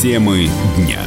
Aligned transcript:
Темы 0.00 0.48
дня. 0.78 0.98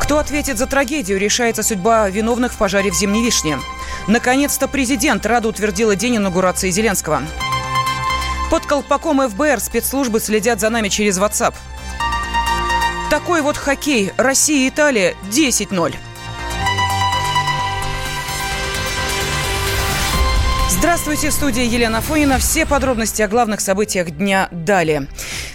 Кто 0.00 0.18
ответит 0.18 0.58
за 0.58 0.66
трагедию, 0.66 1.20
решается 1.20 1.62
судьба 1.62 2.10
виновных 2.10 2.52
в 2.52 2.56
пожаре 2.56 2.90
в 2.90 2.94
Зимней 2.94 3.24
Вишне. 3.24 3.60
Наконец-то 4.08 4.66
президент 4.66 5.24
Рада 5.26 5.46
утвердила 5.46 5.94
день 5.94 6.16
инаугурации 6.16 6.70
Зеленского. 6.70 7.22
Под 8.50 8.66
колпаком 8.66 9.20
ФБР 9.28 9.60
спецслужбы 9.60 10.18
следят 10.18 10.58
за 10.58 10.70
нами 10.70 10.88
через 10.88 11.20
WhatsApp. 11.20 11.54
Такой 13.10 13.40
вот 13.40 13.56
хоккей. 13.56 14.10
Россия 14.16 14.66
и 14.66 14.70
Италия 14.70 15.14
10-0. 15.30 15.94
Здравствуйте, 21.04 21.36
в 21.36 21.38
студии 21.38 21.66
Елена 21.66 22.00
Фонина. 22.00 22.38
Все 22.38 22.64
подробности 22.64 23.20
о 23.20 23.28
главных 23.28 23.60
событиях 23.60 24.10
дня 24.10 24.48
далее. 24.50 25.06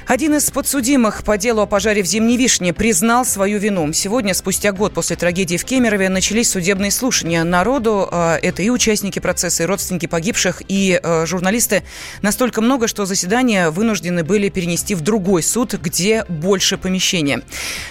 Один 0.06 0.36
из 0.36 0.52
подсудимых 0.52 1.24
по 1.24 1.40
делу 1.40 1.62
о 1.62 1.66
пожаре 1.66 2.04
в 2.04 2.06
Зимней 2.06 2.38
Вишне 2.38 2.72
признал 2.72 3.26
свою 3.26 3.58
вину. 3.58 3.92
Сегодня, 3.92 4.36
спустя 4.36 4.72
год 4.72 4.94
после 4.94 5.16
трагедии 5.16 5.58
в 5.58 5.66
Кемерове, 5.66 6.08
начались 6.10 6.52
судебные 6.52 6.92
слушания. 6.92 7.44
Народу, 7.44 8.08
э, 8.12 8.38
это 8.44 8.62
и 8.62 8.70
участники 8.70 9.18
процесса, 9.18 9.64
и 9.64 9.66
родственники 9.66 10.06
погибших, 10.06 10.62
и 10.68 11.00
э, 11.02 11.26
журналисты, 11.26 11.82
настолько 12.22 12.62
много, 12.62 12.88
что 12.88 13.08
заседания 13.08 13.72
вынуждены 13.72 14.24
были 14.24 14.50
перенести 14.50 14.94
в 14.94 15.02
другой 15.02 15.42
суд, 15.42 15.74
где 15.74 16.26
больше 16.30 16.78
помещения. 16.78 17.42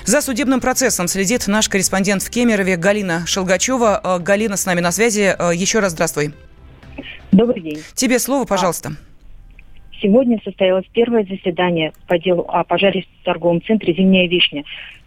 За 0.04 0.20
судебным 0.20 0.60
процессом 0.60 1.08
следит 1.08 1.48
наш 1.48 1.68
корреспондент 1.68 2.22
в 2.22 2.30
Кемерове 2.30 2.76
Галина 2.76 3.26
Шелгачева. 3.26 4.00
Э, 4.04 4.18
Галина 4.20 4.56
с 4.56 4.64
нами 4.64 4.78
на 4.78 4.92
связи. 4.92 5.36
Еще 5.52 5.80
раз 5.80 5.90
здравствуй. 5.90 6.32
Добрый 7.32 7.60
день. 7.60 7.78
Тебе 7.94 8.18
слово, 8.18 8.44
пожалуйста. 8.46 8.90
Сегодня 10.00 10.40
состоялось 10.44 10.86
первое 10.92 11.24
заседание 11.24 11.92
по 12.06 12.18
делу 12.18 12.46
о 12.48 12.62
пожаре 12.64 13.04
в 13.20 13.24
торговом 13.24 13.62
центре 13.62 13.92
«Зимняя 13.94 14.28
вишня». 14.28 14.64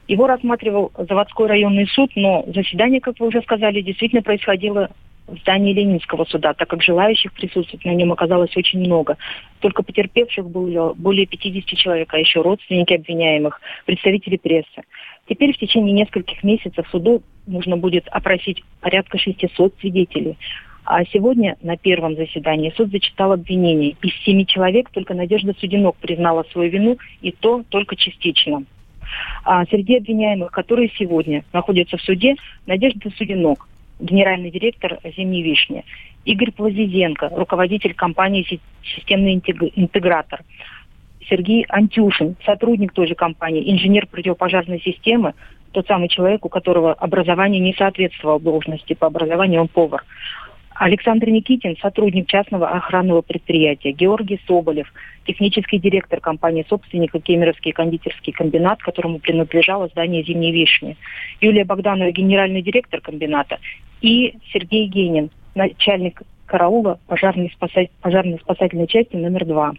Его 0.07 0.27
рассматривал 0.27 0.91
заводской 0.97 1.47
районный 1.47 1.87
суд, 1.87 2.11
но 2.15 2.43
заседание, 2.47 2.99
как 2.99 3.19
вы 3.19 3.27
уже 3.27 3.41
сказали, 3.41 3.81
действительно 3.81 4.21
происходило 4.21 4.89
в 5.27 5.37
здании 5.37 5.73
Ленинского 5.73 6.25
суда, 6.25 6.53
так 6.53 6.67
как 6.67 6.83
желающих 6.83 7.31
присутствовать 7.31 7.85
на 7.85 7.93
нем 7.93 8.11
оказалось 8.11 8.55
очень 8.57 8.79
много. 8.79 9.17
Только 9.59 9.83
потерпевших 9.83 10.49
было 10.49 10.93
более 10.93 11.25
50 11.25 11.65
человек, 11.77 12.13
а 12.13 12.19
еще 12.19 12.41
родственники 12.41 12.93
обвиняемых, 12.93 13.61
представители 13.85 14.35
прессы. 14.37 14.83
Теперь 15.29 15.53
в 15.53 15.57
течение 15.57 15.93
нескольких 15.93 16.43
месяцев 16.43 16.85
суду 16.91 17.23
нужно 17.47 17.77
будет 17.77 18.07
опросить 18.09 18.63
порядка 18.81 19.17
600 19.17 19.75
свидетелей. 19.79 20.37
А 20.83 21.05
сегодня 21.05 21.57
на 21.61 21.77
первом 21.77 22.15
заседании 22.15 22.73
суд 22.75 22.91
зачитал 22.91 23.33
обвинение. 23.33 23.95
Из 24.01 24.13
семи 24.23 24.45
человек 24.47 24.89
только 24.89 25.13
Надежда 25.13 25.53
Судинок 25.59 25.95
признала 25.97 26.43
свою 26.51 26.71
вину, 26.71 26.97
и 27.21 27.31
то 27.31 27.63
только 27.69 27.95
частично. 27.95 28.63
А 29.43 29.65
среди 29.65 29.97
обвиняемых, 29.97 30.51
которые 30.51 30.89
сегодня 30.97 31.43
находятся 31.53 31.97
в 31.97 32.01
суде, 32.01 32.35
Надежда 32.65 33.09
Судинок, 33.17 33.67
генеральный 33.99 34.49
директор 34.49 34.99
«Зимней 35.15 35.43
вишни», 35.43 35.83
Игорь 36.25 36.51
Плазизенко, 36.51 37.29
руководитель 37.29 37.93
компании 37.93 38.59
«Системный 38.83 39.41
интегратор», 39.75 40.41
Сергей 41.29 41.65
Антюшин, 41.69 42.35
сотрудник 42.45 42.93
той 42.93 43.07
же 43.07 43.15
компании, 43.15 43.71
инженер 43.71 44.07
противопожарной 44.07 44.81
системы, 44.81 45.33
тот 45.71 45.87
самый 45.87 46.09
человек, 46.09 46.45
у 46.45 46.49
которого 46.49 46.93
образование 46.93 47.61
не 47.61 47.73
соответствовало 47.73 48.39
должности, 48.39 48.93
по 48.93 49.07
образованию 49.07 49.61
он 49.61 49.67
повар. 49.67 50.03
Александр 50.81 51.29
Никитин, 51.29 51.77
сотрудник 51.77 52.27
частного 52.27 52.67
охранного 52.69 53.21
предприятия, 53.21 53.91
Георгий 53.91 54.39
Соболев, 54.47 54.91
технический 55.27 55.77
директор 55.77 56.19
компании 56.19 56.65
собственника 56.67 57.19
Кемеровский 57.19 57.71
кондитерский 57.71 58.33
комбинат, 58.33 58.81
которому 58.81 59.19
принадлежало 59.19 59.89
здание 59.89 60.23
«Зимней 60.23 60.51
вишни», 60.51 60.97
Юлия 61.39 61.65
Богданова, 61.65 62.09
генеральный 62.09 62.63
директор 62.63 62.99
комбината, 62.99 63.59
и 64.01 64.33
Сергей 64.51 64.87
Генин, 64.87 65.29
начальник 65.53 66.23
караула 66.47 66.99
пожарной, 67.05 67.55
пожарной 68.01 68.39
спасательной 68.39 68.87
части 68.87 69.15
номер 69.15 69.45
два. 69.45 69.73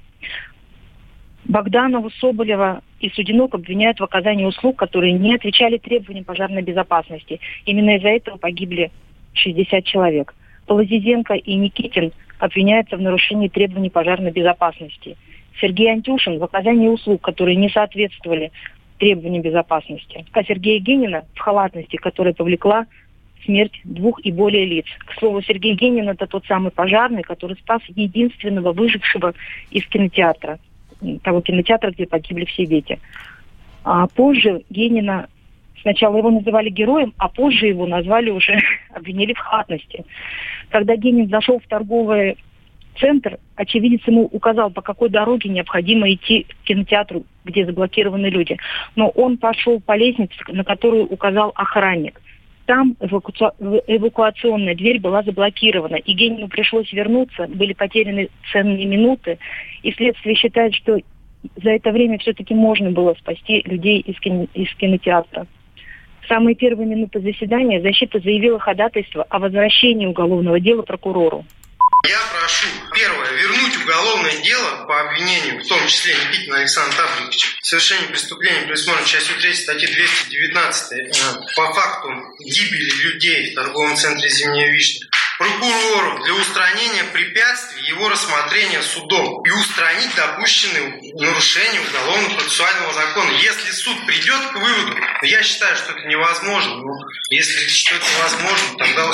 Богданову, 1.46 2.10
Соболева 2.10 2.80
и 3.00 3.10
Судинок 3.10 3.56
обвиняют 3.56 3.98
в 3.98 4.04
оказании 4.04 4.44
услуг, 4.44 4.76
которые 4.76 5.14
не 5.14 5.34
отвечали 5.34 5.78
требованиям 5.78 6.24
пожарной 6.24 6.62
безопасности. 6.62 7.40
Именно 7.66 7.96
из-за 7.96 8.10
этого 8.10 8.36
погибли 8.36 8.92
60 9.32 9.84
человек. 9.84 10.32
Полозизенко 10.72 11.34
и 11.34 11.54
Никитин 11.54 12.12
обвиняются 12.38 12.96
в 12.96 13.00
нарушении 13.02 13.48
требований 13.48 13.90
пожарной 13.90 14.30
безопасности. 14.30 15.18
Сергей 15.60 15.92
Антюшин 15.92 16.38
в 16.38 16.44
оказании 16.44 16.88
услуг, 16.88 17.20
которые 17.20 17.56
не 17.56 17.68
соответствовали 17.68 18.52
требованиям 18.98 19.42
безопасности. 19.42 20.24
А 20.32 20.42
Сергея 20.42 20.80
Генина 20.80 21.24
в 21.34 21.40
халатности, 21.40 21.96
которая 21.96 22.32
повлекла 22.32 22.86
смерть 23.44 23.78
двух 23.84 24.24
и 24.24 24.32
более 24.32 24.64
лиц. 24.64 24.86
К 25.04 25.18
слову, 25.18 25.42
Сергей 25.42 25.74
Генин– 25.74 26.08
это 26.08 26.26
тот 26.26 26.46
самый 26.46 26.70
пожарный, 26.70 27.22
который 27.22 27.58
спас 27.58 27.82
единственного 27.88 28.72
выжившего 28.72 29.34
из 29.70 29.86
кинотеатра, 29.88 30.58
того 31.22 31.42
кинотеатра, 31.42 31.90
где 31.90 32.06
погибли 32.06 32.46
все 32.46 32.64
дети. 32.64 32.98
А 33.84 34.06
позже 34.06 34.62
Генина 34.70 35.28
Сначала 35.82 36.16
его 36.16 36.30
называли 36.30 36.70
героем, 36.70 37.12
а 37.18 37.28
позже 37.28 37.66
его 37.66 37.86
назвали 37.86 38.30
уже, 38.30 38.56
обвинили 38.94 39.34
в 39.34 39.38
хатности. 39.38 40.04
Когда 40.72 40.96
Генин 40.96 41.28
зашел 41.28 41.60
в 41.60 41.68
торговый 41.68 42.38
центр, 42.98 43.38
очевидец 43.56 44.00
ему 44.06 44.22
указал, 44.24 44.70
по 44.70 44.80
какой 44.80 45.10
дороге 45.10 45.50
необходимо 45.50 46.10
идти 46.10 46.44
к 46.44 46.66
кинотеатру, 46.66 47.24
где 47.44 47.66
заблокированы 47.66 48.26
люди. 48.26 48.56
Но 48.96 49.08
он 49.08 49.36
пошел 49.36 49.80
по 49.80 49.94
лестнице, 49.94 50.34
на 50.48 50.64
которую 50.64 51.04
указал 51.06 51.52
охранник. 51.54 52.22
Там 52.64 52.96
эвакуационная 53.00 54.74
дверь 54.74 54.98
была 54.98 55.22
заблокирована, 55.22 55.96
и 55.96 56.14
Генину 56.14 56.48
пришлось 56.48 56.90
вернуться, 56.90 57.48
были 57.48 57.74
потеряны 57.74 58.30
ценные 58.50 58.86
минуты, 58.86 59.38
и 59.82 59.92
следствие 59.92 60.36
считает, 60.36 60.74
что 60.74 60.98
за 61.62 61.70
это 61.70 61.90
время 61.90 62.18
все-таки 62.18 62.54
можно 62.54 62.92
было 62.92 63.14
спасти 63.18 63.62
людей 63.66 64.00
из, 64.00 64.18
кино, 64.20 64.46
из 64.54 64.74
кинотеатра. 64.76 65.46
В 66.22 66.28
самые 66.28 66.54
первые 66.54 66.86
минуты 66.86 67.20
заседания 67.20 67.80
защита 67.82 68.20
заявила 68.20 68.58
ходатайство 68.58 69.24
о 69.28 69.38
возвращении 69.38 70.06
уголовного 70.06 70.60
дела 70.60 70.82
прокурору. 70.82 71.44
Я 72.08 72.18
прошу, 72.32 72.66
первое, 72.94 73.30
вернуть 73.30 73.76
уголовное 73.84 74.36
дело 74.42 74.84
по 74.86 75.00
обвинению, 75.02 75.62
в 75.62 75.68
том 75.68 75.86
числе 75.86 76.14
Никитина 76.14 76.58
Александра 76.58 76.96
Тавриковича, 76.96 77.46
в 77.60 77.66
совершении 77.66 78.06
преступления, 78.06 78.62
предусмотренного 78.62 79.08
частью 79.08 79.36
3 79.40 79.54
статьи 79.54 79.86
219 79.86 80.92
э, 80.92 81.12
по 81.54 81.72
факту 81.74 82.08
гибели 82.40 82.90
людей 83.04 83.52
в 83.52 83.54
торговом 83.54 83.94
центре 83.94 84.28
«Зимняя 84.28 84.68
вишня», 84.72 85.06
прокурору 85.42 86.22
для 86.22 86.34
устранения 86.34 87.04
препятствий 87.12 87.82
его 87.88 88.08
рассмотрения 88.08 88.80
судом 88.82 89.42
и 89.44 89.50
устранить 89.50 90.14
допущенные 90.14 91.00
нарушения 91.14 91.80
уголовно-процессуального 91.80 92.92
закона. 92.92 93.30
Если 93.32 93.70
суд 93.72 94.06
придет 94.06 94.41
к 94.52 94.56
выводу, 94.56 94.97
я 95.22 95.42
считаю, 95.42 95.76
что 95.76 95.92
это 95.92 96.06
невозможно, 96.06 96.76
но 96.76 96.94
если 97.31 97.69
что 97.69 97.97
это 97.97 98.04
невозможно, 98.16 98.78
тогда 98.78 99.08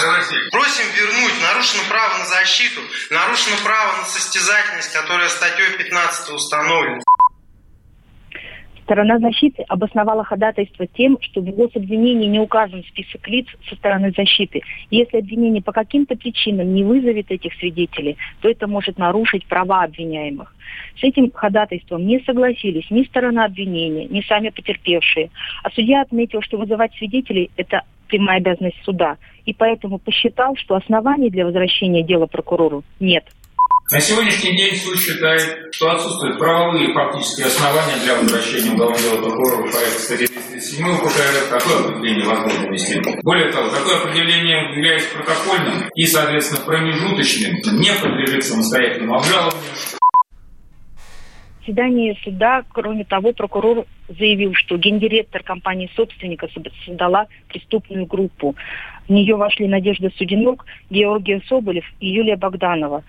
просим 0.50 0.91
вернуть. 0.94 1.41
Нарушено 1.41 1.83
право 1.88 2.19
на 2.19 2.27
защиту, 2.27 2.81
нарушено 3.11 3.56
право 3.65 3.97
на 3.99 4.05
состязательность, 4.05 4.93
которая 4.93 5.28
статьей 5.28 5.71
15 5.71 6.31
установлена. 6.31 7.03
Сторона 8.88 9.19
защиты 9.19 9.65
обосновала 9.69 10.25
ходатайство 10.25 10.87
тем, 10.87 11.19
что 11.21 11.43
в 11.43 11.50
гособвинении 11.50 12.26
не 12.26 12.41
указан 12.41 12.82
список 12.84 13.28
лиц 13.28 13.47
со 13.69 13.76
стороны 13.76 14.15
защиты. 14.16 14.62
Если 14.91 15.19
обвинение 15.19 15.60
по 15.60 15.72
каким-то 15.72 16.16
причинам 16.16 16.72
не 16.72 16.82
вызовет 16.84 17.31
этих 17.31 17.53
свидетелей, 17.59 18.16
то 18.40 18.49
это 18.49 18.67
может 18.67 18.96
нарушить 18.96 19.44
права 19.44 19.82
обвиняемых. 19.82 20.56
С 20.99 21.05
этим 21.05 21.31
ходатайством 21.31 22.06
не 22.06 22.20
согласились 22.20 22.90
ни 22.90 23.02
сторона 23.05 23.44
обвинения, 23.44 24.06
ни 24.06 24.23
сами 24.23 24.49
потерпевшие. 24.49 25.29
А 25.62 25.70
судья 25.70 26.00
отметил, 26.00 26.40
что 26.40 26.56
вызывать 26.56 26.94
свидетелей– 26.94 27.50
это 27.58 27.82
прямая 28.08 28.38
обязанность 28.38 28.82
суда, 28.85 29.19
и 29.44 29.52
поэтому 29.52 29.99
посчитал, 29.99 30.56
что 30.56 30.76
оснований 30.76 31.29
для 31.29 31.44
возвращения 31.44 32.02
дела 32.02 32.25
прокурору 32.25 32.85
нет. 33.00 33.26
На 33.90 34.00
сегодняшний 34.00 34.55
день 34.55 34.75
суд 34.76 34.99
считает, 35.00 35.75
что 35.75 35.90
отсутствуют 35.90 36.38
правовые 36.38 36.93
фактические 36.93 37.46
основания 37.46 37.96
для 38.05 38.17
возвращения 38.17 38.73
уголовного 38.73 39.23
прокурора 39.23 39.67
в 39.67 39.73
порядке 39.73 39.99
статьи 39.99 40.26
37 40.26 40.87
УК 40.87 41.05
РФ. 41.06 41.49
Такое 41.49 41.88
определение 41.88 42.26
возможно 42.26 42.69
ввести. 42.69 43.00
Более 43.23 43.50
того, 43.50 43.70
такое 43.70 43.96
определение 43.96 44.76
является 44.76 45.17
протокольным 45.17 45.88
и, 45.94 46.05
соответственно, 46.05 46.67
промежуточным, 46.67 47.55
не 47.81 47.90
подлежит 47.99 48.44
самостоятельному 48.44 49.14
обжалованию. 49.17 49.73
В 51.56 51.61
заседании 51.61 52.19
суда, 52.23 52.64
кроме 52.70 53.06
того, 53.06 53.32
прокурор 53.32 53.87
заявил, 54.11 54.52
что 54.52 54.76
гендиректор 54.76 55.43
компании 55.43 55.90
собственника 55.96 56.49
создала 56.85 57.26
преступную 57.49 58.05
группу. 58.05 58.55
В 59.08 59.12
нее 59.12 59.35
вошли 59.35 59.67
Надежда 59.67 60.11
Судинок, 60.19 60.67
Георгий 60.90 61.43
Соболев 61.49 61.85
и 62.00 62.08
Юлия 62.11 62.37
Богданова. 62.37 63.02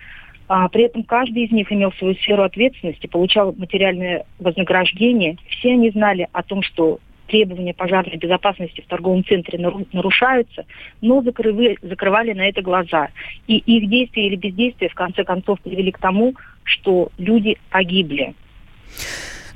А 0.52 0.68
при 0.68 0.82
этом 0.82 1.04
каждый 1.04 1.44
из 1.44 1.52
них 1.52 1.70
имел 1.70 1.92
свою 1.92 2.16
сферу 2.16 2.42
ответственности, 2.42 3.06
получал 3.06 3.52
материальное 3.52 4.26
вознаграждение. 4.40 5.36
Все 5.48 5.74
они 5.74 5.90
знали 5.90 6.26
о 6.32 6.42
том, 6.42 6.64
что 6.64 6.98
требования 7.28 7.72
пожарной 7.72 8.16
безопасности 8.16 8.80
в 8.80 8.86
торговом 8.86 9.24
центре 9.24 9.60
нарушаются, 9.92 10.66
но 11.00 11.22
закрывали, 11.22 11.78
закрывали 11.82 12.32
на 12.32 12.48
это 12.48 12.62
глаза. 12.62 13.10
И 13.46 13.58
их 13.58 13.88
действия 13.88 14.26
или 14.26 14.34
бездействие 14.34 14.90
в 14.90 14.94
конце 14.94 15.22
концов 15.22 15.60
привели 15.60 15.92
к 15.92 15.98
тому, 15.98 16.34
что 16.64 17.10
люди 17.16 17.56
погибли. 17.70 18.34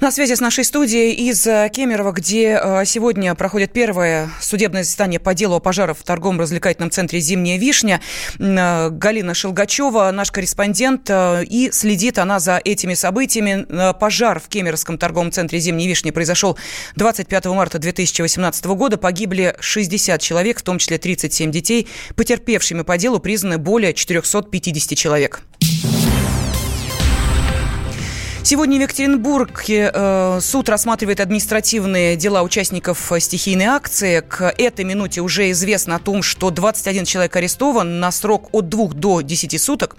На 0.04 0.10
связи 0.10 0.34
с 0.34 0.40
нашей 0.40 0.64
студией 0.64 1.14
из 1.14 1.46
э, 1.46 1.70
Кемерово, 1.72 2.12
где 2.12 2.60
э, 2.62 2.84
сегодня 2.84 3.34
проходит 3.34 3.72
первое 3.72 4.28
судебное 4.38 4.84
заседание 4.84 5.18
по 5.18 5.32
делу 5.32 5.54
о 5.56 5.60
пожарах 5.60 5.96
в 5.96 6.02
торговом 6.02 6.38
развлекательном 6.38 6.90
центре 6.90 7.20
«Зимняя 7.20 7.58
вишня». 7.58 8.02
Э, 8.38 8.90
Галина 8.90 9.32
Шелгачева, 9.32 10.10
наш 10.10 10.30
корреспондент, 10.30 11.08
и 11.08 11.70
следит 11.72 12.18
она 12.18 12.38
за 12.38 12.60
этими 12.62 12.92
событиями. 12.92 13.64
Пожар 13.94 14.40
в 14.40 14.48
Кемеровском 14.48 14.98
торговом 14.98 15.32
центре 15.32 15.58
«Зимняя 15.58 15.88
вишня» 15.88 16.12
произошел 16.12 16.58
25 16.96 17.46
марта 17.46 17.78
2018 17.78 18.66
года. 18.66 18.98
Погибли 18.98 19.56
60 19.58 20.20
человек, 20.20 20.58
в 20.58 20.62
том 20.64 20.76
числе 20.76 20.98
37 20.98 21.50
детей. 21.50 21.88
Потерпевшими 22.14 22.82
по 22.82 22.98
делу 22.98 23.20
признаны 23.20 23.56
более 23.56 23.94
450 23.94 24.98
человек. 24.98 25.40
Сегодня 28.46 28.78
в 28.78 28.82
Екатеринбурге 28.82 29.90
э, 29.92 30.38
суд 30.42 30.68
рассматривает 30.68 31.18
административные 31.20 32.14
дела 32.14 32.42
участников 32.42 33.10
стихийной 33.18 33.64
акции. 33.64 34.20
К 34.20 34.52
этой 34.58 34.84
минуте 34.84 35.22
уже 35.22 35.50
известно 35.52 35.96
о 35.96 35.98
том, 35.98 36.22
что 36.22 36.50
21 36.50 37.06
человек 37.06 37.34
арестован 37.36 38.00
на 38.00 38.12
срок 38.12 38.50
от 38.52 38.68
2 38.68 38.88
до 38.88 39.22
10 39.22 39.58
суток. 39.58 39.96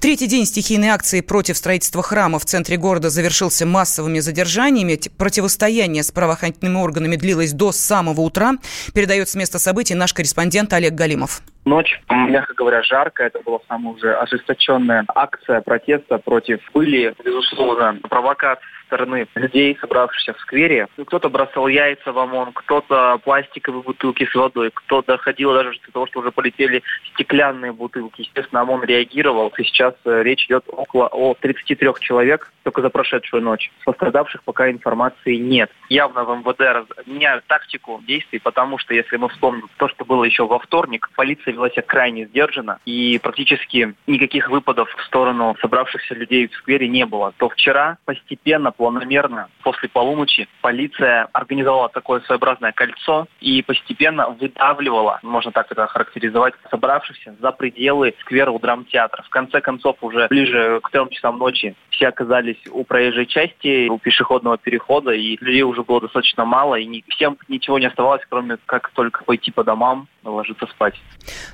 Третий 0.00 0.26
день 0.26 0.44
стихийной 0.44 0.88
акции 0.88 1.20
против 1.20 1.56
строительства 1.56 2.02
храма 2.02 2.40
в 2.40 2.44
центре 2.44 2.76
города 2.78 3.10
завершился 3.10 3.64
массовыми 3.64 4.18
задержаниями. 4.18 5.00
Противостояние 5.16 6.02
с 6.02 6.10
правоохранительными 6.10 6.78
органами 6.78 7.14
длилось 7.14 7.52
до 7.52 7.70
самого 7.70 8.22
утра. 8.22 8.54
Передает 8.92 9.28
с 9.28 9.36
места 9.36 9.60
событий 9.60 9.94
наш 9.94 10.12
корреспондент 10.12 10.72
Олег 10.72 10.94
Галимов. 10.94 11.42
Ночь, 11.64 12.00
мягко 12.10 12.54
говоря, 12.54 12.82
жарко. 12.82 13.24
Это 13.24 13.40
была 13.40 13.58
самая 13.68 13.94
уже 13.94 14.14
ожесточенная 14.14 15.04
акция 15.14 15.60
протеста 15.62 16.18
против 16.18 16.60
пыли, 16.72 17.14
безусловно, 17.24 17.98
провокаций 18.08 18.64
стороны 18.86 19.26
людей, 19.34 19.76
собравшихся 19.80 20.34
в 20.34 20.40
сквере. 20.40 20.88
Кто-то 21.06 21.28
бросал 21.28 21.68
яйца 21.68 22.12
в 22.12 22.18
ОМОН, 22.18 22.52
кто-то 22.52 23.18
пластиковые 23.24 23.82
бутылки 23.82 24.26
с 24.26 24.34
водой, 24.34 24.70
кто-то 24.72 25.18
ходил 25.18 25.52
даже 25.52 25.78
до 25.86 25.92
того, 25.92 26.06
что 26.06 26.20
уже 26.20 26.30
полетели 26.30 26.82
стеклянные 27.14 27.72
бутылки. 27.72 28.22
Естественно, 28.22 28.62
ОМОН 28.62 28.84
реагировал. 28.84 29.52
И 29.56 29.64
сейчас 29.64 29.94
э, 30.04 30.22
речь 30.22 30.46
идет 30.46 30.64
около 30.68 31.08
о 31.08 31.34
33 31.34 31.88
человек 32.00 32.50
только 32.64 32.80
за 32.80 32.90
прошедшую 32.90 33.42
ночь. 33.42 33.70
Пострадавших 33.84 34.42
пока 34.42 34.70
информации 34.70 35.36
нет. 35.36 35.70
Явно 35.88 36.24
в 36.24 36.38
МВД 36.38 36.88
меняют 37.06 37.44
тактику 37.46 38.02
действий, 38.06 38.38
потому 38.38 38.78
что, 38.78 38.94
если 38.94 39.16
мы 39.16 39.28
вспомним 39.28 39.68
то, 39.76 39.88
что 39.88 40.04
было 40.04 40.24
еще 40.24 40.46
во 40.46 40.58
вторник, 40.58 41.10
полиция 41.14 41.52
вела 41.52 41.70
себя 41.70 41.82
крайне 41.82 42.26
сдержанно, 42.26 42.78
и 42.84 43.18
практически 43.22 43.94
никаких 44.06 44.48
выпадов 44.48 44.88
в 44.96 45.04
сторону 45.04 45.56
собравшихся 45.60 46.14
людей 46.14 46.48
в 46.48 46.54
сквере 46.54 46.88
не 46.88 47.04
было. 47.04 47.32
То 47.36 47.48
вчера 47.48 47.98
постепенно, 48.04 48.72
планомерно, 48.84 49.48
после 49.62 49.88
полуночи, 49.88 50.46
полиция 50.60 51.26
организовала 51.32 51.88
такое 51.88 52.20
своеобразное 52.20 52.72
кольцо 52.72 53.26
и 53.40 53.62
постепенно 53.62 54.28
выдавливала, 54.28 55.20
можно 55.22 55.52
так 55.52 55.72
это 55.72 55.86
характеризовать, 55.86 56.52
собравшихся 56.70 57.34
за 57.40 57.50
пределы 57.52 58.14
сквера 58.20 58.50
у 58.50 58.58
драмтеатра. 58.58 59.22
В 59.22 59.30
конце 59.30 59.62
концов, 59.62 59.96
уже 60.02 60.28
ближе 60.28 60.80
к 60.82 60.90
трем 60.90 61.08
часам 61.08 61.38
ночи 61.38 61.74
все 61.88 62.08
оказались 62.08 62.58
у 62.70 62.84
проезжей 62.84 63.24
части, 63.24 63.88
у 63.88 63.98
пешеходного 63.98 64.58
перехода, 64.58 65.12
и 65.12 65.38
людей 65.40 65.62
уже 65.62 65.82
было 65.82 66.02
достаточно 66.02 66.44
мало, 66.44 66.74
и 66.74 67.04
всем 67.08 67.38
ничего 67.48 67.78
не 67.78 67.86
оставалось, 67.86 68.22
кроме 68.28 68.58
как 68.66 68.90
только 68.90 69.24
пойти 69.24 69.50
по 69.50 69.64
домам, 69.64 70.08
ложиться 70.30 70.66
спать. 70.66 70.94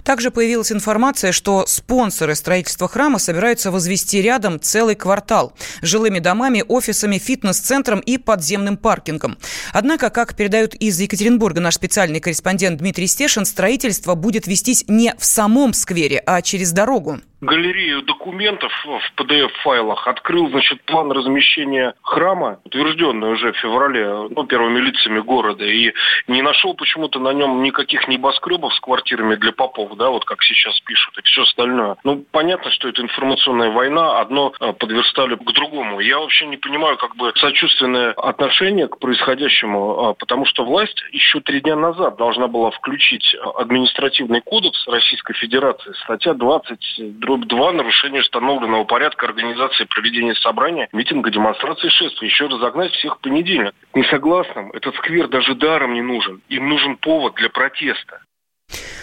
Также 0.04 0.30
появилась 0.30 0.72
информация, 0.72 1.32
что 1.32 1.66
спонсоры 1.66 2.34
строительства 2.34 2.88
храма 2.88 3.18
собираются 3.18 3.70
возвести 3.70 4.22
рядом 4.22 4.60
целый 4.60 4.94
квартал 4.94 5.52
жилыми 5.82 6.18
домами, 6.18 6.64
офисами, 6.66 7.09
фитнес-центром 7.18 8.00
и 8.00 8.18
подземным 8.18 8.76
паркингом. 8.76 9.38
Однако, 9.72 10.10
как 10.10 10.36
передают 10.36 10.74
из 10.74 11.00
Екатеринбурга 11.00 11.60
наш 11.60 11.74
специальный 11.74 12.20
корреспондент 12.20 12.78
Дмитрий 12.78 13.06
Стешин, 13.06 13.44
строительство 13.44 14.14
будет 14.14 14.46
вестись 14.46 14.84
не 14.88 15.14
в 15.18 15.24
самом 15.24 15.72
сквере, 15.72 16.22
а 16.26 16.42
через 16.42 16.72
дорогу 16.72 17.20
галерею 17.40 18.02
документов 18.02 18.72
в 18.84 19.20
PDF-файлах, 19.20 20.06
открыл, 20.06 20.50
значит, 20.50 20.82
план 20.82 21.10
размещения 21.12 21.94
храма, 22.02 22.60
утвержденный 22.64 23.32
уже 23.32 23.52
в 23.52 23.56
феврале, 23.56 24.28
ну, 24.30 24.44
первыми 24.44 24.80
лицами 24.80 25.20
города, 25.20 25.64
и 25.64 25.92
не 26.28 26.42
нашел 26.42 26.74
почему-то 26.74 27.18
на 27.18 27.32
нем 27.32 27.62
никаких 27.62 28.08
небоскребов 28.08 28.74
с 28.74 28.80
квартирами 28.80 29.36
для 29.36 29.52
попов, 29.52 29.96
да, 29.96 30.10
вот 30.10 30.24
как 30.24 30.42
сейчас 30.42 30.78
пишут, 30.80 31.18
и 31.18 31.22
все 31.22 31.42
остальное. 31.42 31.96
Ну, 32.04 32.24
понятно, 32.30 32.70
что 32.70 32.88
это 32.88 33.02
информационная 33.02 33.70
война, 33.70 34.20
одно 34.20 34.52
а, 34.60 34.72
подверстали 34.72 35.36
к 35.36 35.52
другому. 35.52 36.00
Я 36.00 36.18
вообще 36.18 36.46
не 36.46 36.56
понимаю, 36.56 36.96
как 36.98 37.16
бы, 37.16 37.32
сочувственное 37.36 38.12
отношение 38.12 38.88
к 38.88 38.98
происходящему, 38.98 40.08
а, 40.08 40.14
потому 40.14 40.44
что 40.44 40.64
власть 40.64 41.02
еще 41.12 41.40
три 41.40 41.60
дня 41.60 41.76
назад 41.76 42.16
должна 42.16 42.48
была 42.48 42.70
включить 42.70 43.34
административный 43.56 44.40
кодекс 44.42 44.86
Российской 44.86 45.34
Федерации, 45.34 45.92
статья 46.04 46.34
20 46.34 47.20
Дробь 47.30 47.46
2. 47.46 47.72
Нарушение 47.74 48.22
установленного 48.22 48.82
порядка 48.82 49.26
организации 49.26 49.84
проведения 49.84 50.34
собрания, 50.34 50.88
митинга, 50.92 51.30
демонстрации, 51.30 51.88
шествия. 51.88 52.26
Еще 52.26 52.46
разогнать 52.46 52.90
всех 52.90 53.18
в 53.18 53.20
понедельник. 53.20 53.72
Несогласным 53.94 54.72
этот 54.72 54.96
сквер 54.96 55.28
даже 55.28 55.54
даром 55.54 55.94
не 55.94 56.02
нужен. 56.02 56.42
Им 56.48 56.68
нужен 56.68 56.96
повод 56.96 57.34
для 57.36 57.48
протеста. 57.48 58.22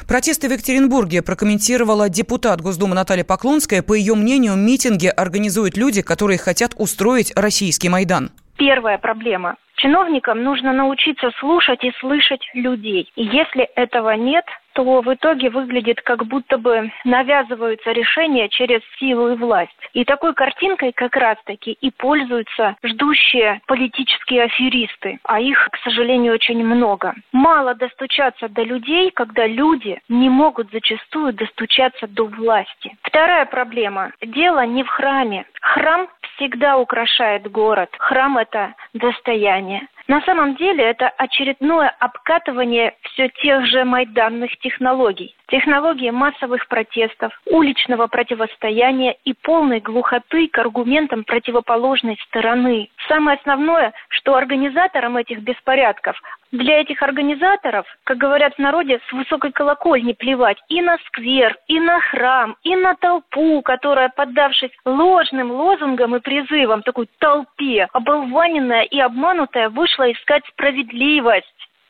Протесты 0.10 0.50
в 0.50 0.52
Екатеринбурге 0.52 1.22
прокомментировала 1.22 2.10
депутат 2.10 2.60
Госдумы 2.60 2.96
Наталья 2.96 3.24
Поклонская. 3.24 3.82
По 3.82 3.94
ее 3.94 4.14
мнению, 4.14 4.58
митинги 4.58 5.08
организуют 5.08 5.78
люди, 5.78 6.02
которые 6.02 6.38
хотят 6.38 6.74
устроить 6.76 7.32
российский 7.34 7.88
Майдан. 7.88 8.32
Первая 8.57 8.98
проблема. 8.98 9.56
Чиновникам 9.75 10.44
нужно 10.44 10.74
научиться 10.74 11.31
слушать 11.39 11.83
и 11.83 11.92
слышать 12.00 12.42
людей. 12.56 13.12
И 13.15 13.24
если 13.24 13.63
этого 13.75 14.12
нет, 14.12 14.45
то 14.77 15.01
в 15.01 15.12
итоге 15.12 15.50
выглядит 15.50 16.01
как 16.01 16.25
будто 16.25 16.59
бы 16.59 16.92
навязываются 17.04 17.92
решения 17.92 18.48
через 18.48 18.81
силу 19.00 19.30
и 19.30 19.36
власть. 19.36 19.71
И 19.94 20.06
такой 20.06 20.36
картинкой 20.36 20.92
как 20.94 21.16
раз-таки 21.16 21.71
и 21.71 21.90
пользуются 21.90 22.76
ждущие 22.83 23.61
политические 23.66 24.44
аферисты, 24.44 25.19
а 25.23 25.40
их, 25.40 25.68
к 25.71 25.78
сожалению, 25.83 26.33
очень 26.33 26.64
много. 26.64 27.16
Мало 27.31 27.73
достучаться 27.73 28.49
до 28.49 28.61
людей, 28.61 29.09
когда 29.09 29.47
люди 29.47 29.99
не 30.09 30.30
могут 30.30 30.71
зачастую 30.71 31.33
достучаться 31.33 32.07
до 32.07 32.26
власти. 32.26 32.95
Вторая 33.02 33.45
проблема. 33.45 34.11
Дело 34.21 34.64
не 34.66 34.83
в 34.83 34.90
храме. 34.90 35.45
Храм 35.59 36.07
всегда 36.38 36.78
украшает 36.78 37.52
город. 37.52 37.90
Храм– 37.98 38.38
это 38.40 38.76
достояние. 38.94 39.88
На 40.07 40.21
самом 40.21 40.56
деле 40.56 40.85
это 40.85 41.09
очередное 41.09 41.94
обкатывание 41.99 42.95
все 43.02 43.28
тех 43.28 43.66
же 43.66 43.83
майданных 43.83 44.57
технологий. 44.59 45.35
Технологии 45.47 46.09
массовых 46.09 46.68
протестов, 46.68 47.33
уличного 47.45 48.07
противостояния 48.07 49.18
и 49.26 49.33
полной 49.33 49.81
глухоты 49.81 50.47
к 50.47 50.57
аргументам 50.59 51.26
противоположной 51.26 52.18
стороны. 52.28 52.90
Самое 53.07 53.37
основное, 53.37 53.94
что 54.09 54.35
организаторам 54.35 55.18
этих 55.18 55.40
беспорядков 55.40 56.18
для 56.52 56.80
этих 56.80 57.02
организаторов, 57.04 57.85
как 58.04 58.18
говорят 58.18 58.56
в 58.56 58.59
народе, 58.59 58.99
с 59.09 59.14
высокой 59.14 59.52
колокольни 59.52 60.14
плевать 60.14 60.57
и 60.69 60.81
на 60.81 60.97
сквер, 61.07 61.57
и 61.68 61.80
на 61.80 61.99
храм, 61.99 62.56
и 62.64 62.76
на 62.76 62.95
толпу, 62.95 63.61
которая, 63.61 64.09
поддавшись 64.09 64.71
ложным 64.85 65.52
лозунгам 65.52 66.16
и 66.16 66.19
призывам 66.19 66.83
такой 66.83 67.09
толпе, 67.19 67.87
оболваненная 67.92 68.83
и 68.83 68.99
обманутая, 68.99 69.69
вышла 69.69 69.96
искать 70.04 70.45
справедливость. 70.47 71.47